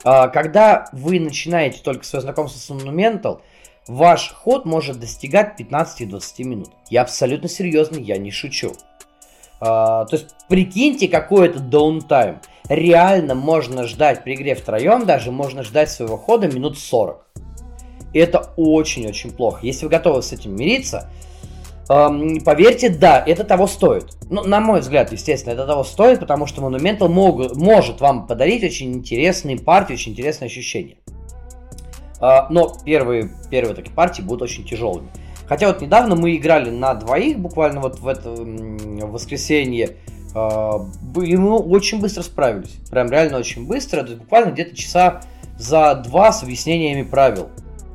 [0.03, 3.41] А, когда вы начинаете только свое знакомство с Monumental,
[3.87, 6.69] ваш ход может достигать 15-20 минут.
[6.89, 8.73] Я абсолютно серьезно, я не шучу.
[9.59, 12.39] то есть прикиньте, какой это даунтайм.
[12.69, 17.25] Реально можно ждать при игре втроем, даже можно ждать своего хода минут 40.
[18.13, 19.59] И это очень-очень плохо.
[19.63, 21.09] Если вы готовы с этим мириться,
[21.89, 24.15] поверьте, да, это того стоит.
[24.29, 28.63] Ну, на мой взгляд, естественно, это того стоит, потому что Monumental мог, может вам подарить
[28.63, 30.97] очень интересные партии, очень интересные ощущения.
[32.21, 35.09] Э, но первые, первые такие партии будут очень тяжелыми.
[35.47, 39.97] Хотя вот недавно мы играли на двоих, буквально вот в это в воскресенье,
[40.35, 40.71] э,
[41.23, 42.75] и мы очень быстро справились.
[42.91, 45.21] Прям реально очень быстро, то есть буквально где-то часа
[45.57, 47.49] за два с объяснениями правил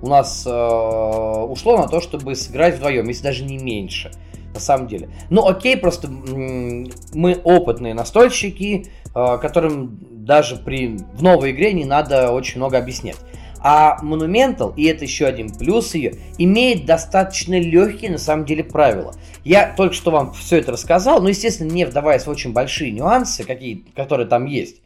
[0.04, 4.10] у нас э, ушло на то, чтобы сыграть вдвоем, если даже не меньше,
[4.52, 5.08] на самом деле.
[5.30, 12.32] Ну окей, просто мы опытные настольщики, э, которым даже при в новой игре не надо
[12.32, 13.16] очень много объяснять.
[13.60, 19.14] А Monumental, и это еще один плюс ее, имеет достаточно легкие на самом деле правила.
[19.42, 23.42] Я только что вам все это рассказал, но, естественно, не вдаваясь в очень большие нюансы,
[23.42, 24.82] какие, которые там есть.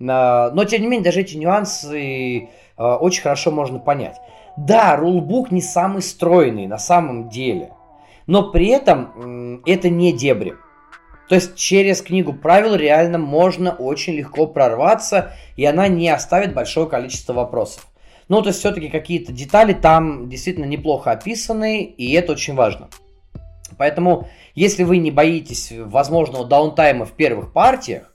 [0.00, 2.48] А, но, тем не менее, даже эти нюансы
[2.78, 4.16] а, очень хорошо можно понять.
[4.56, 7.72] Да, рулбук не самый стройный на самом деле,
[8.26, 10.54] но при этом это не дебри.
[11.28, 16.86] То есть через книгу правил реально можно очень легко прорваться, и она не оставит большое
[16.88, 17.88] количество вопросов.
[18.28, 22.88] Ну, то есть все-таки какие-то детали там действительно неплохо описаны, и это очень важно.
[23.76, 28.13] Поэтому, если вы не боитесь возможного даунтайма в первых партиях,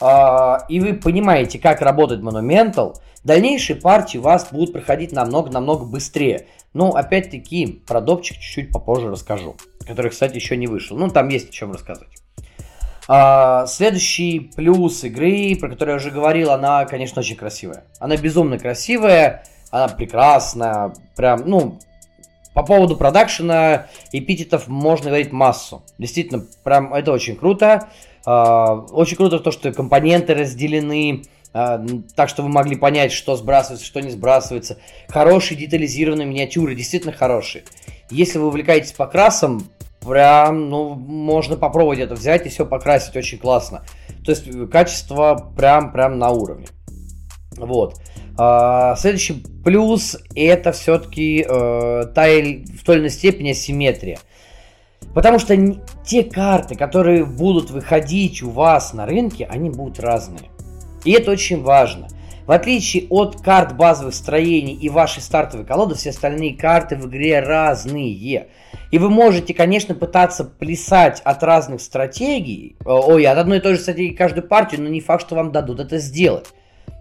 [0.00, 2.94] и вы понимаете, как работает Monumental,
[3.24, 6.46] Дальнейшие партии у вас будут проходить намного-намного быстрее.
[6.72, 9.56] Ну, опять-таки, про допчик чуть-чуть попозже расскажу.
[9.86, 10.96] Который, кстати, еще не вышел.
[10.96, 12.16] Ну, там есть о чем рассказывать.
[13.08, 17.84] А, следующий плюс игры, про который я уже говорил, она, конечно, очень красивая.
[17.98, 21.78] Она безумно красивая, она прекрасная, прям, ну,
[22.54, 25.82] по поводу продакшена эпитетов можно говорить массу.
[25.96, 27.88] Действительно, прям это очень круто.
[28.30, 31.22] А, очень круто то, что компоненты разделены,
[31.54, 31.82] а,
[32.14, 34.76] так что вы могли понять, что сбрасывается, что не сбрасывается.
[35.08, 37.64] Хорошие детализированные миниатюры, действительно хорошие.
[38.10, 39.70] Если вы увлекаетесь покрасом,
[40.06, 43.86] прям, ну, можно попробовать это взять и все покрасить очень классно.
[44.26, 46.66] То есть э, качество прям, прям на уровне.
[47.56, 47.94] Вот.
[48.36, 54.18] А, следующий плюс это все-таки э, та в той или иной степени асимметрия.
[55.14, 55.56] Потому что
[56.04, 60.50] те карты, которые будут выходить у вас на рынке, они будут разные.
[61.04, 62.08] И это очень важно.
[62.46, 67.40] В отличие от карт базовых строений и вашей стартовой колоды, все остальные карты в игре
[67.40, 68.48] разные.
[68.90, 73.80] И вы можете, конечно, пытаться плясать от разных стратегий, ой, от одной и той же
[73.80, 76.46] стратегии каждую партию, но не факт, что вам дадут это сделать.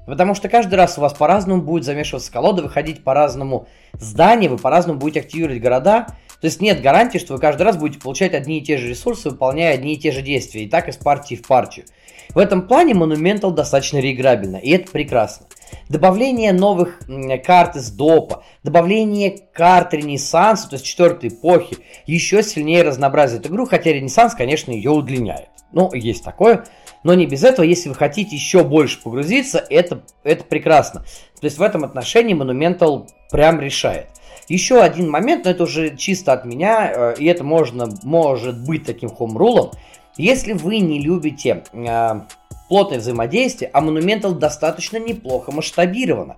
[0.06, 5.00] Потому что каждый раз у вас по-разному будет замешиваться колода, выходить по-разному здания, вы по-разному
[5.00, 6.08] будете активировать города.
[6.42, 9.30] То есть нет гарантии, что вы каждый раз будете получать одни и те же ресурсы,
[9.30, 10.64] выполняя одни и те же действия.
[10.64, 11.86] И так из партии в партию.
[12.34, 15.48] В этом плане Monumental достаточно реиграбельно, и это прекрасно.
[15.90, 17.02] Добавление новых
[17.46, 23.92] карт из допа, добавление карт Ренессанса, то есть четвертой эпохи, еще сильнее разнообразит игру, хотя
[23.92, 25.50] Ренессанс, конечно, ее удлиняет.
[25.72, 26.66] Ну, есть такое.
[27.04, 31.02] Но не без этого, если вы хотите еще больше погрузиться, это, это прекрасно.
[31.40, 34.08] То есть в этом отношении Monumental прям решает.
[34.48, 38.86] Еще один момент, но это уже чисто от меня, э, и это можно, может быть
[38.86, 39.72] таким хом-рулом.
[40.18, 42.22] Если вы не любите э,
[42.70, 46.38] плотное взаимодействие, а Monumental достаточно неплохо масштабировано.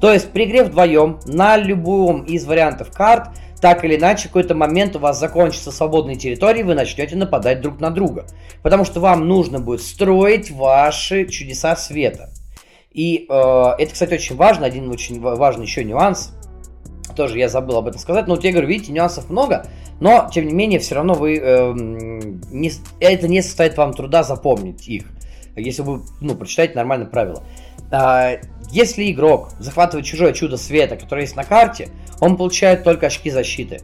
[0.00, 3.28] То есть при игре вдвоем на любом из вариантов карт,
[3.60, 7.78] так или иначе, в какой-то момент у вас закончится свободные территории, вы начнете нападать друг
[7.78, 8.24] на друга.
[8.62, 12.30] Потому что вам нужно будет строить ваши чудеса света.
[12.90, 13.32] И э,
[13.78, 16.32] это, кстати, очень важно, один очень важный еще нюанс.
[17.20, 18.26] Тоже я забыл об этом сказать.
[18.28, 19.66] Но вот я говорю, видите, нюансов много.
[20.00, 24.88] Но, тем не менее, все равно вы, э, не, это не составит вам труда запомнить
[24.88, 25.04] их,
[25.54, 27.42] если вы, ну, прочитаете нормально правила.
[27.90, 28.38] А,
[28.70, 31.90] если игрок захватывает чужое чудо света, которое есть на карте,
[32.20, 33.82] он получает только очки защиты.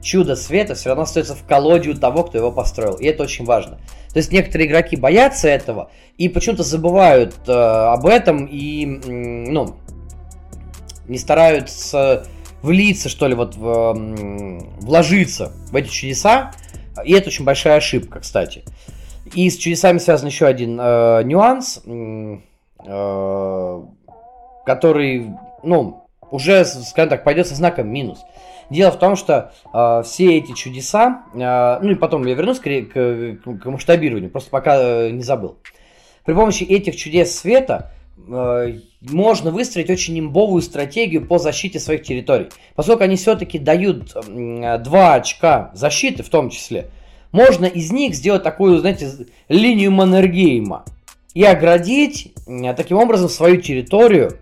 [0.00, 2.94] Чудо света все равно остается в колоде у того, кто его построил.
[2.94, 3.78] И это очень важно.
[4.14, 9.76] То есть некоторые игроки боятся этого и почему-то забывают э, об этом и, ну,
[11.08, 12.24] не стараются
[12.62, 13.94] влиться, что ли, вот в,
[14.80, 16.52] вложиться в эти чудеса.
[17.04, 18.64] И это очень большая ошибка, кстати.
[19.34, 23.82] И с чудесами связан еще один э, нюанс, э,
[24.66, 25.30] который,
[25.62, 28.18] ну, уже, скажем так, пойдет со знаком минус.
[28.70, 32.64] Дело в том, что э, все эти чудеса, э, ну и потом я вернусь к,
[32.64, 35.58] к, к масштабированию, просто пока э, не забыл.
[36.24, 37.92] При помощи этих чудес света
[38.28, 42.48] Э, можно выстроить очень имбовую стратегию по защите своих территорий.
[42.74, 46.90] Поскольку они все-таки дают 2 очка защиты в том числе,
[47.32, 50.84] можно из них сделать такую, знаете, линию Маннергейма
[51.32, 52.34] и оградить
[52.76, 54.38] таким образом свою территорию.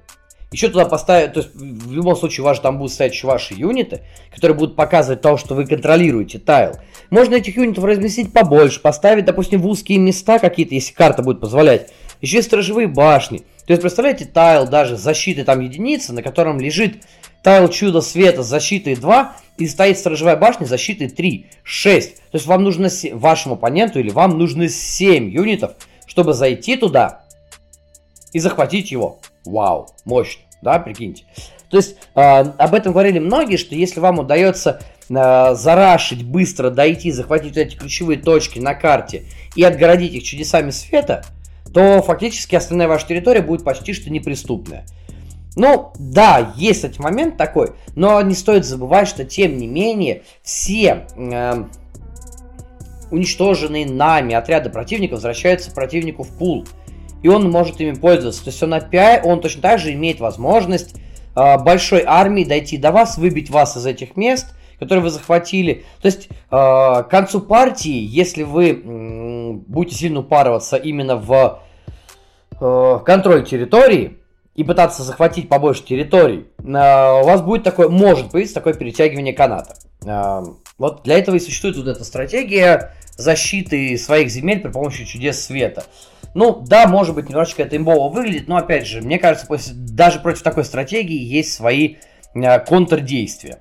[0.51, 4.01] Еще туда поставить, то есть в любом случае ваши там будут стоять ваши юниты,
[4.35, 6.73] которые будут показывать то, что вы контролируете тайл.
[7.11, 11.93] Можно этих юнитов разместить побольше, поставить, допустим, в узкие места какие-то, если карта будет позволять.
[12.23, 13.43] Еще и сторожевые башни.
[13.69, 17.03] То есть, представляете, тайл даже защиты там единицы, на котором лежит
[17.43, 22.15] тайл чудо света с защитой 2, и стоит сторожевая башня с защитой 3, 6.
[22.15, 25.73] То есть вам нужно, вашему оппоненту или вам нужно 7 юнитов,
[26.07, 27.27] чтобы зайти туда
[28.33, 29.19] и захватить его.
[29.45, 31.25] Вау, мощно, да, прикиньте.
[31.69, 37.13] То есть э, об этом говорили многие, что если вам удается э, зарашить, быстро дойти,
[37.13, 39.25] захватить эти ключевые точки на карте
[39.57, 41.23] и отгородить их чудесами света,
[41.73, 44.85] то фактически остальная ваша территория будет почти что неприступная.
[45.57, 51.07] Ну, да, есть этот момент такой, но не стоит забывать, что тем не менее все
[51.17, 51.65] э,
[53.11, 56.65] уничтоженные нами отряды противника возвращаются противнику в пул.
[57.23, 58.45] И он может ими пользоваться.
[58.45, 60.95] То есть он опять, он точно так же имеет возможность
[61.35, 65.85] э, большой армии дойти до вас, выбить вас из этих мест, которые вы захватили.
[66.01, 71.61] То есть э, к концу партии, если вы э, будете сильно упарываться именно в
[72.61, 74.19] э, контроль территории,
[74.59, 79.77] и пытаться захватить побольше территорий, э, у вас будет такое, может появиться такое перетягивание каната.
[80.05, 80.43] Э,
[80.79, 85.85] вот для этого и существует вот эта стратегия защиты своих земель при помощи чудес света.
[86.35, 90.43] Ну, да, может быть, немножечко это имбово выглядит, но, опять же, мне кажется, даже против
[90.43, 91.95] такой стратегии есть свои
[92.35, 93.61] э, контрдействия.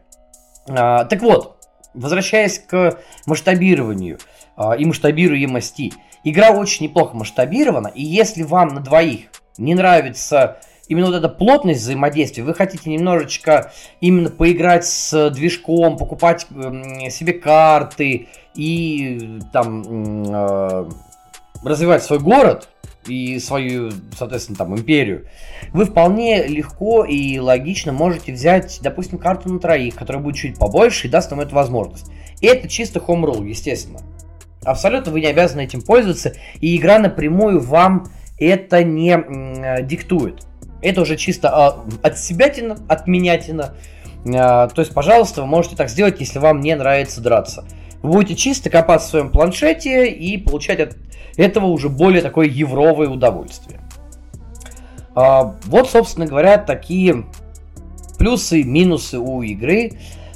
[0.67, 1.57] Так вот,
[1.93, 4.19] возвращаясь к масштабированию
[4.77, 5.93] и масштабируемости,
[6.23, 11.81] игра очень неплохо масштабирована, и если вам на двоих не нравится именно вот эта плотность
[11.81, 19.83] взаимодействия, вы хотите немножечко именно поиграть с движком, покупать себе карты и там
[20.27, 20.89] э,
[21.63, 22.69] развивать свой город
[23.07, 25.27] и свою, соответственно, там империю,
[25.73, 31.07] вы вполне легко и логично можете взять, допустим, карту на троих, которая будет чуть побольше
[31.07, 32.11] и даст вам эту возможность.
[32.41, 33.99] И это чисто home rule, естественно.
[34.63, 38.07] Абсолютно вы не обязаны этим пользоваться, и игра напрямую вам
[38.39, 40.43] это не э, диктует.
[40.81, 43.73] Это уже чисто а, от себятина, от менятина.
[44.35, 47.65] А, то есть, пожалуйста, вы можете так сделать, если вам не нравится драться.
[48.01, 50.97] Вы будете чисто копаться в своем планшете и получать от
[51.37, 53.79] этого уже более такое евровое удовольствие.
[55.15, 57.25] А, вот, собственно говоря, такие
[58.17, 59.93] плюсы, минусы у игры.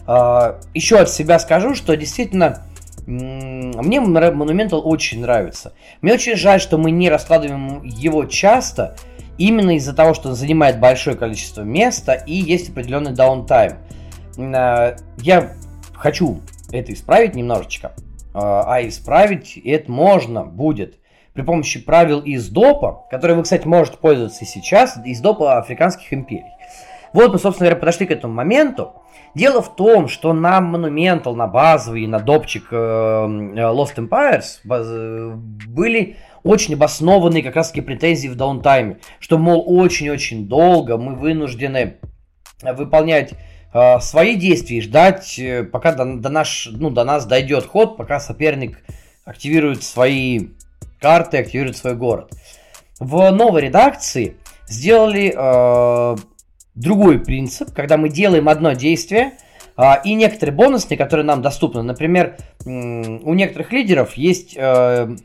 [0.07, 2.65] А, еще от себя скажу, что действительно
[3.07, 5.73] мне Monumental очень нравится.
[6.01, 8.95] Мне очень жаль, что мы не раскладываем его часто,
[9.37, 13.77] именно из-за того, что он занимает большое количество места и есть определенный даунтайм.
[14.37, 15.53] Э, я
[15.93, 16.41] хочу
[16.71, 17.93] это исправить немножечко,
[18.33, 20.97] а исправить это можно будет
[21.33, 26.13] при помощи правил из допа, которые вы, кстати, можете пользоваться и сейчас, из допа африканских
[26.13, 26.43] империй.
[27.13, 28.93] Вот мы, собственно говоря, подошли к этому моменту.
[29.33, 34.59] Дело в том, что на Monumental, на базовый, на допчик э, Lost Empires
[35.67, 41.97] были очень обоснованные как раз таки претензии в даунтайме, что, мол, очень-очень долго мы вынуждены
[42.61, 43.35] выполнять э,
[44.01, 48.19] свои действия и ждать, э, пока до, до, наш, ну, до нас дойдет ход, пока
[48.19, 48.79] соперник
[49.23, 50.49] активирует свои
[50.99, 52.31] карты, активирует свой город.
[52.99, 54.35] В новой редакции
[54.67, 56.17] сделали э,
[56.75, 59.33] другой принцип, когда мы делаем одно действие,
[59.77, 61.81] э, и некоторые бонусные, которые нам доступны.
[61.81, 64.55] Например, э, у некоторых лидеров есть...
[64.57, 65.15] Э,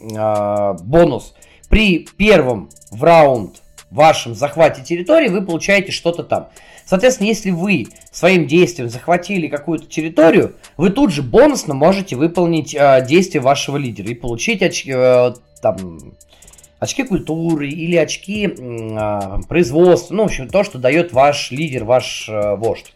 [0.00, 1.34] э, бонус.
[1.68, 6.48] При первом в раунд вашем захвате территории вы получаете что-то там.
[6.90, 13.06] Соответственно, если вы своим действием захватили какую-то территорию, вы тут же бонусно можете выполнить э,
[13.08, 16.00] действие вашего лидера и получить очки, э, там,
[16.80, 22.28] очки культуры или очки э, производства, ну, в общем, то, что дает ваш лидер, ваш
[22.28, 22.92] э, вождь.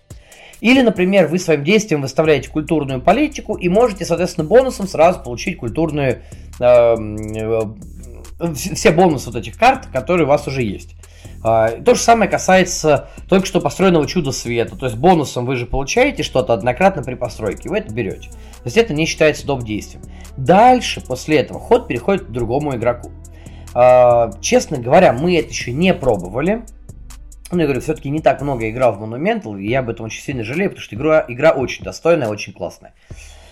[0.60, 6.20] Или, например, вы своим действием выставляете культурную политику и можете, соответственно, бонусом сразу получить культурную...
[6.58, 7.60] Э, э,
[8.54, 10.96] все бонусы вот этих карт, которые у вас уже есть.
[11.44, 14.76] Uh, то же самое касается только что построенного чуда света.
[14.76, 18.30] То есть бонусом вы же получаете что-то однократно при постройке, вы это берете.
[18.30, 19.62] То есть это не считается доп.
[19.62, 20.02] действием.
[20.38, 23.10] Дальше, после этого, ход переходит к другому игроку.
[23.74, 26.64] Uh, честно говоря, мы это еще не пробовали.
[27.52, 30.22] Ну, я говорю, все-таки не так много играл в Monumental, и я об этом очень
[30.22, 32.94] сильно жалею, потому что игра, игра очень достойная, очень классная.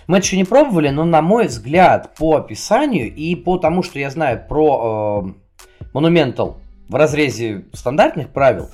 [0.07, 3.99] Мы это еще не пробовали, но на мой взгляд, по описанию и по тому, что
[3.99, 6.55] я знаю про э, Monumental
[6.87, 8.69] в разрезе стандартных правил,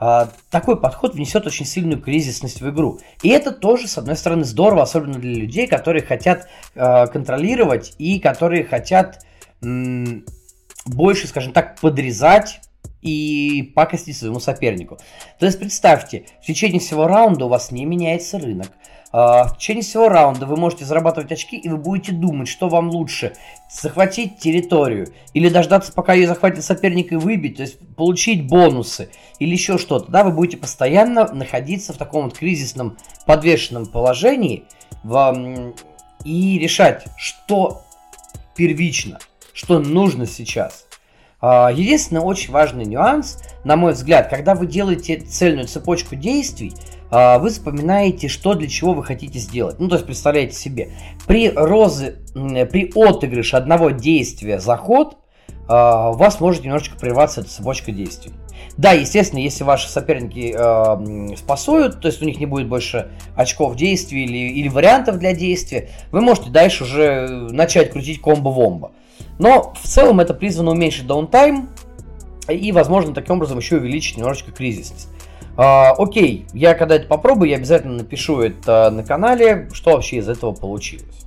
[0.00, 3.00] а, такой подход внесет очень сильную кризисность в игру.
[3.22, 8.20] И это тоже, с одной стороны, здорово, особенно для людей, которые хотят а, контролировать и
[8.20, 9.24] которые хотят
[10.86, 12.60] больше, скажем так, подрезать
[13.02, 14.98] и пакостить своему сопернику.
[15.40, 18.68] То есть представьте, в течение всего раунда у вас не меняется рынок,
[19.12, 23.34] в течение всего раунда вы можете зарабатывать очки, и вы будете думать, что вам лучше.
[23.70, 29.52] Захватить территорию, или дождаться, пока ее захватит соперник и выбить, то есть получить бонусы, или
[29.52, 30.10] еще что-то.
[30.10, 32.96] Да, вы будете постоянно находиться в таком вот кризисном
[33.26, 34.64] подвешенном положении
[35.02, 35.72] в,
[36.24, 37.82] и решать, что
[38.56, 39.18] первично,
[39.54, 40.86] что нужно сейчас.
[41.40, 46.97] А, единственный очень важный нюанс, на мой взгляд, когда вы делаете цельную цепочку действий, а,
[47.10, 49.78] вы вспоминаете, что для чего вы хотите сделать.
[49.78, 50.90] Ну, то есть, представляете себе,
[51.26, 55.16] при, розы, при отыгрыше одного действия за ход,
[55.68, 58.32] а, у вас может немножечко прерваться эта цепочка действий.
[58.76, 63.76] Да, естественно, если ваши соперники э, спасуют, то есть у них не будет больше очков
[63.76, 68.92] действий или, или вариантов для действия, вы можете дальше уже начать крутить комбо-вомбо.
[69.38, 71.70] Но в целом это призвано уменьшить даунтайм
[72.48, 75.08] и, возможно, таким образом еще увеличить немножечко кризисность.
[75.60, 80.28] А, окей, я когда это попробую, я обязательно напишу это на канале, что вообще из
[80.28, 81.26] этого получилось.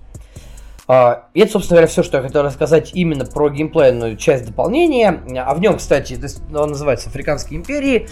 [0.88, 5.22] А, и это, собственно говоря, все, что я хотел рассказать именно про геймплейную часть дополнения.
[5.38, 6.18] А в нем, кстати,
[6.56, 8.08] он называется «Африканские империи».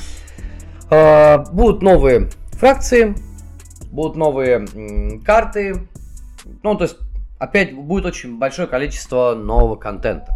[0.91, 3.15] А, будут новые фракции,
[3.89, 4.67] будут новые
[5.25, 5.87] карты.
[6.63, 6.97] Ну, то есть,
[7.37, 10.35] опять будет очень большое количество нового контента.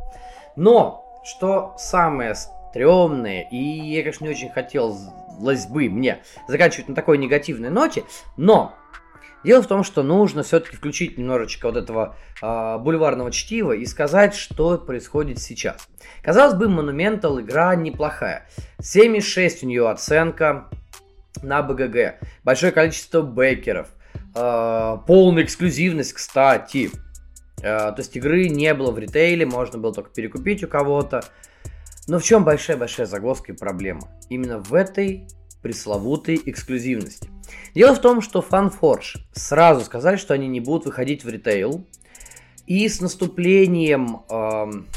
[0.56, 4.98] Но, что самое стрёмное, и я, конечно, не очень хотел
[5.44, 8.04] хотелось бы мне заканчивать на такой негативной ноте,
[8.38, 8.78] но
[9.44, 14.36] Дело в том, что нужно все-таки включить немножечко вот этого э, бульварного чтива и сказать,
[14.36, 15.86] что происходит сейчас.
[16.22, 18.48] Казалось бы, Monumental игра неплохая.
[18.80, 20.70] 7,6 у нее оценка
[21.41, 22.22] на БГГ.
[22.46, 23.89] Большое количество бекеров.
[24.34, 26.89] Э, полная эксклюзивность, кстати.
[27.62, 31.22] Э, то есть игры не было в ритейле, можно было только перекупить у кого-то.
[32.08, 34.10] Но в чем большая-большая загвоздка и проблема?
[34.30, 35.28] Именно в этой
[35.62, 37.30] пресловутой эксклюзивности.
[37.74, 41.86] Дело в том, что FanForge сразу сказали, что они не будут выходить в ритейл.
[42.68, 44.88] И с наступлением эм,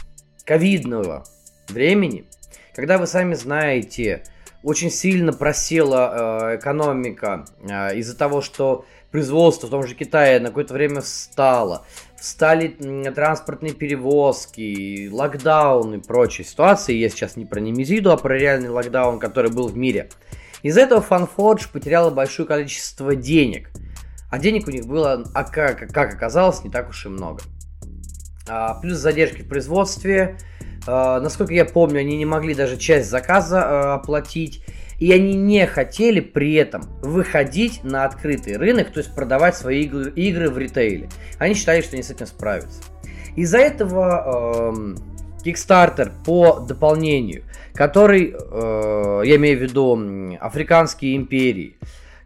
[0.45, 1.25] ковидного
[1.69, 2.27] времени,
[2.75, 4.25] когда вы сами знаете,
[4.63, 10.49] очень сильно просела э, экономика э, из-за того, что производство в том же Китае на
[10.49, 11.87] какое-то время встало,
[12.19, 12.69] встали
[13.15, 16.95] транспортные перевозки, локдаун и прочие ситуации.
[16.95, 20.09] Я сейчас не про Немезиду, а про реальный локдаун, который был в мире.
[20.63, 23.71] Из-за этого FanForge потеряла большое количество денег.
[24.31, 27.43] А денег у них было, а как, как оказалось, не так уж и много.
[28.49, 30.39] А, плюс задержки в производстве.
[30.87, 34.65] А, насколько я помню, они не могли даже часть заказа а, оплатить.
[34.99, 40.11] И они не хотели при этом выходить на открытый рынок, то есть продавать свои игры,
[40.13, 41.11] игры в ритейле.
[41.39, 42.83] Они считали, что они с этим справятся.
[43.37, 44.97] Из-за этого э,
[45.45, 47.45] Kickstarter по дополнению,
[47.75, 51.77] который, э, я имею в виду Африканские империи,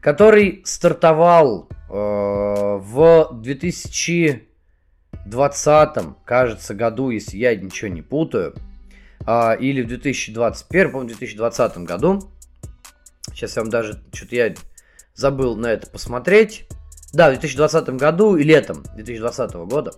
[0.01, 8.55] который стартовал э, в 2020, кажется, году, если я ничего не путаю,
[9.27, 12.21] э, или в 2021, по-моему, 2020 году,
[13.33, 14.55] Сейчас я вам даже, что-то я
[15.15, 16.67] забыл на это посмотреть.
[17.13, 19.93] Да, в 2020 году и летом 2020 года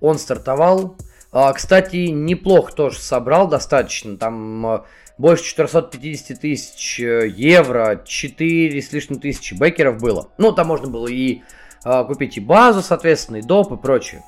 [0.00, 0.96] он стартовал.
[1.32, 4.16] А, кстати, неплохо тоже собрал достаточно.
[4.16, 4.86] Там а,
[5.18, 10.30] больше 450 тысяч э, евро, 4 с лишним тысячи бекеров было.
[10.38, 11.42] Ну, там можно было и
[11.84, 14.22] а, купить и базу, соответственно, и доп и прочее.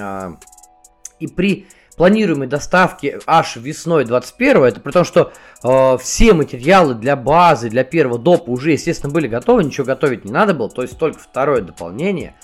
[0.00, 0.36] А,
[1.18, 1.66] и при
[1.96, 7.84] планируемой доставки аж весной 21 это при том, что э, все материалы для базы, для
[7.84, 11.62] первого допа уже, естественно, были готовы, ничего готовить не надо было, то есть только второе
[11.62, 12.34] дополнение.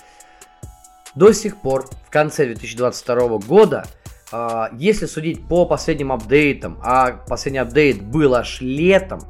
[1.15, 3.85] До сих пор, в конце 2022 года,
[4.31, 9.21] э, если судить по последним апдейтам, а последний апдейт был аж летом,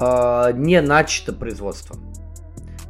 [0.00, 1.96] э, не начато производство.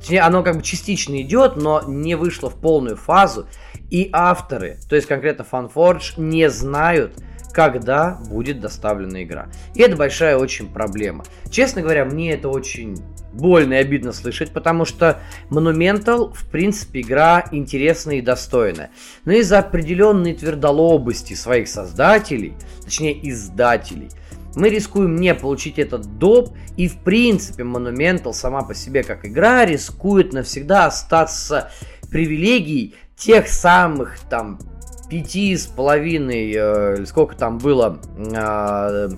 [0.04, 3.46] Точнее, оно как бы частично идет, но не вышло в полную фазу.
[3.94, 7.12] И авторы, то есть конкретно FanForge, не знают,
[7.52, 9.46] когда будет доставлена игра.
[9.76, 11.24] И это большая очень проблема.
[11.48, 12.96] Честно говоря, мне это очень
[13.32, 18.90] больно и обидно слышать, потому что Monumental, в принципе, игра интересная и достойная.
[19.26, 24.08] Но из-за определенной твердолобости своих создателей, точнее издателей,
[24.56, 29.64] мы рискуем не получить этот доп, и в принципе Monumental сама по себе как игра
[29.64, 31.70] рискует навсегда остаться
[32.10, 34.58] привилегией тех самых там
[35.08, 39.08] пяти с половиной, э, сколько там было, э,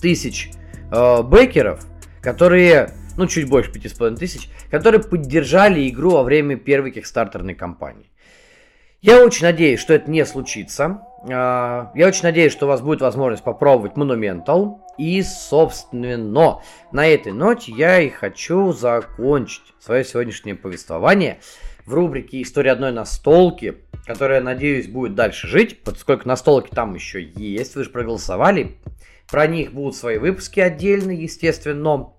[0.00, 0.50] тысяч
[0.90, 1.86] э, бекеров,
[2.20, 8.10] которые, ну, чуть больше 5,5 тысяч, которые поддержали игру во время первой кикстартерной кампании.
[9.02, 11.02] Я очень надеюсь, что это не случится.
[11.30, 14.80] А, я очень надеюсь, что у вас будет возможность попробовать Monumental.
[14.98, 16.60] И, собственно,
[16.90, 21.38] на этой ноте я и хочу закончить свое сегодняшнее повествование
[21.86, 27.74] в рубрике «История одной настолки», которая, надеюсь, будет дальше жить, поскольку настолки там еще есть,
[27.74, 28.76] вы же проголосовали.
[29.30, 32.10] Про них будут свои выпуски отдельные, естественно.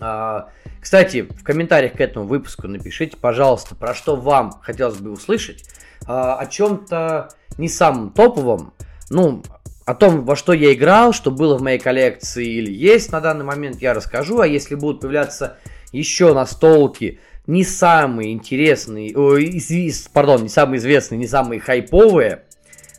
[0.00, 0.48] А,
[0.80, 5.64] кстати, в комментариях к этому выпуску напишите, пожалуйста, про что вам хотелось бы услышать.
[6.06, 8.74] А, о чем-то не самом топовом,
[9.10, 9.42] ну,
[9.86, 13.44] о том, во что я играл, что было в моей коллекции или есть на данный
[13.44, 14.40] момент, я расскажу.
[14.40, 15.58] А если будут появляться
[15.92, 22.42] еще настолки, не самые интересные, о, из, пардон, не самые известные, не самые хайповые,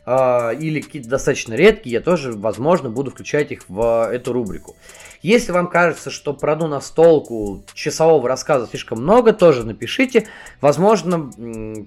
[0.04, 4.76] э, или какие-то достаточно редкие, я тоже, возможно, буду включать их в эту рубрику.
[5.22, 10.28] Если вам кажется, что про одну настолку часового рассказа слишком много, тоже напишите.
[10.60, 11.32] Возможно,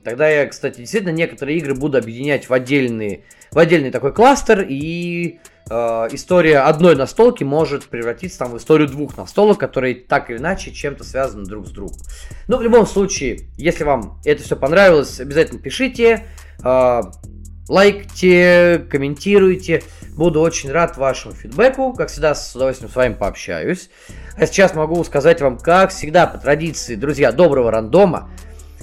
[0.03, 5.40] тогда я, кстати, действительно некоторые игры буду объединять в отдельный, в отдельный такой кластер, и
[5.69, 11.03] история одной настолки может превратиться там, в историю двух настолок, которые так или иначе чем-то
[11.03, 11.97] связаны друг с другом.
[12.47, 16.25] Но в любом случае, если вам это все понравилось, обязательно пишите.
[16.63, 17.01] Э,
[17.67, 19.83] лайкайте, комментируйте.
[20.15, 21.93] Буду очень рад вашему фидбэку.
[21.93, 23.89] Как всегда, с удовольствием с вами пообщаюсь.
[24.37, 28.29] А сейчас могу сказать вам, как всегда, по традиции, друзья, доброго рандома.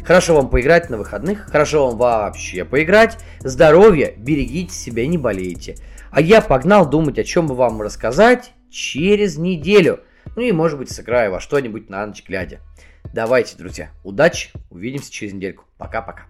[0.04, 3.18] Хорошо вам поиграть на выходных, хорошо вам вообще поиграть.
[3.40, 5.76] Здоровья, берегите себя, не болейте.
[6.10, 10.00] А я погнал думать, о чем бы вам рассказать через неделю.
[10.34, 12.60] Ну и, может быть, сыграю во что-нибудь на ночь глядя.
[13.12, 15.64] Давайте, друзья, удачи, увидимся через недельку.
[15.78, 16.24] Пока-пока.